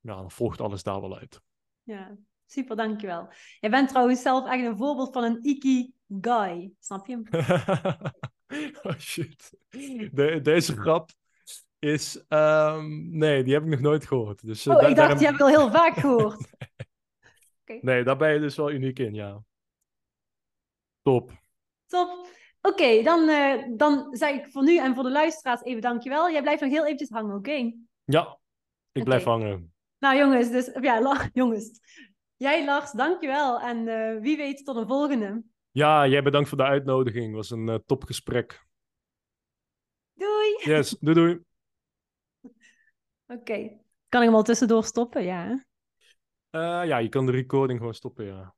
[0.00, 1.40] ja, dan volgt alles daar wel uit.
[1.82, 3.28] Ja, super, dankjewel.
[3.60, 6.72] Jij bent trouwens zelf echt een voorbeeld van een iki guy.
[6.78, 7.24] Snap je hem?
[8.82, 9.56] oh shit.
[10.12, 11.10] De, deze grap
[11.84, 12.24] is.
[12.28, 14.46] Um, nee, die heb ik nog nooit gehoord.
[14.46, 16.38] Dus, uh, oh, ik dacht, die heb ik al heel vaak gehoord.
[16.58, 17.78] nee.
[17.78, 17.78] Okay.
[17.82, 19.42] nee, daar ben je dus wel uniek in, ja.
[21.02, 21.30] Top.
[21.86, 22.08] Top.
[22.60, 26.30] Oké, okay, dan, uh, dan zeg ik voor nu en voor de luisteraars even dankjewel.
[26.30, 27.50] Jij blijft nog heel eventjes hangen, oké?
[27.50, 27.76] Okay?
[28.04, 28.38] Ja,
[28.92, 29.74] ik blijf hangen.
[29.98, 31.80] Nou jongens, dus ja, jongens.
[32.36, 33.60] Jij Lars, dankjewel.
[33.60, 35.42] En uh, wie weet tot een volgende.
[35.70, 37.24] Ja, jij bedankt voor de uitnodiging.
[37.26, 38.66] Het was een uh, topgesprek.
[40.12, 40.56] Doei.
[40.62, 41.40] Yes, doei doei.
[43.26, 43.78] Oké.
[44.08, 45.22] Kan ik hem al tussendoor stoppen?
[45.22, 45.64] Ja.
[46.50, 48.54] Uh, ja, je kan de recording gewoon stoppen, ja.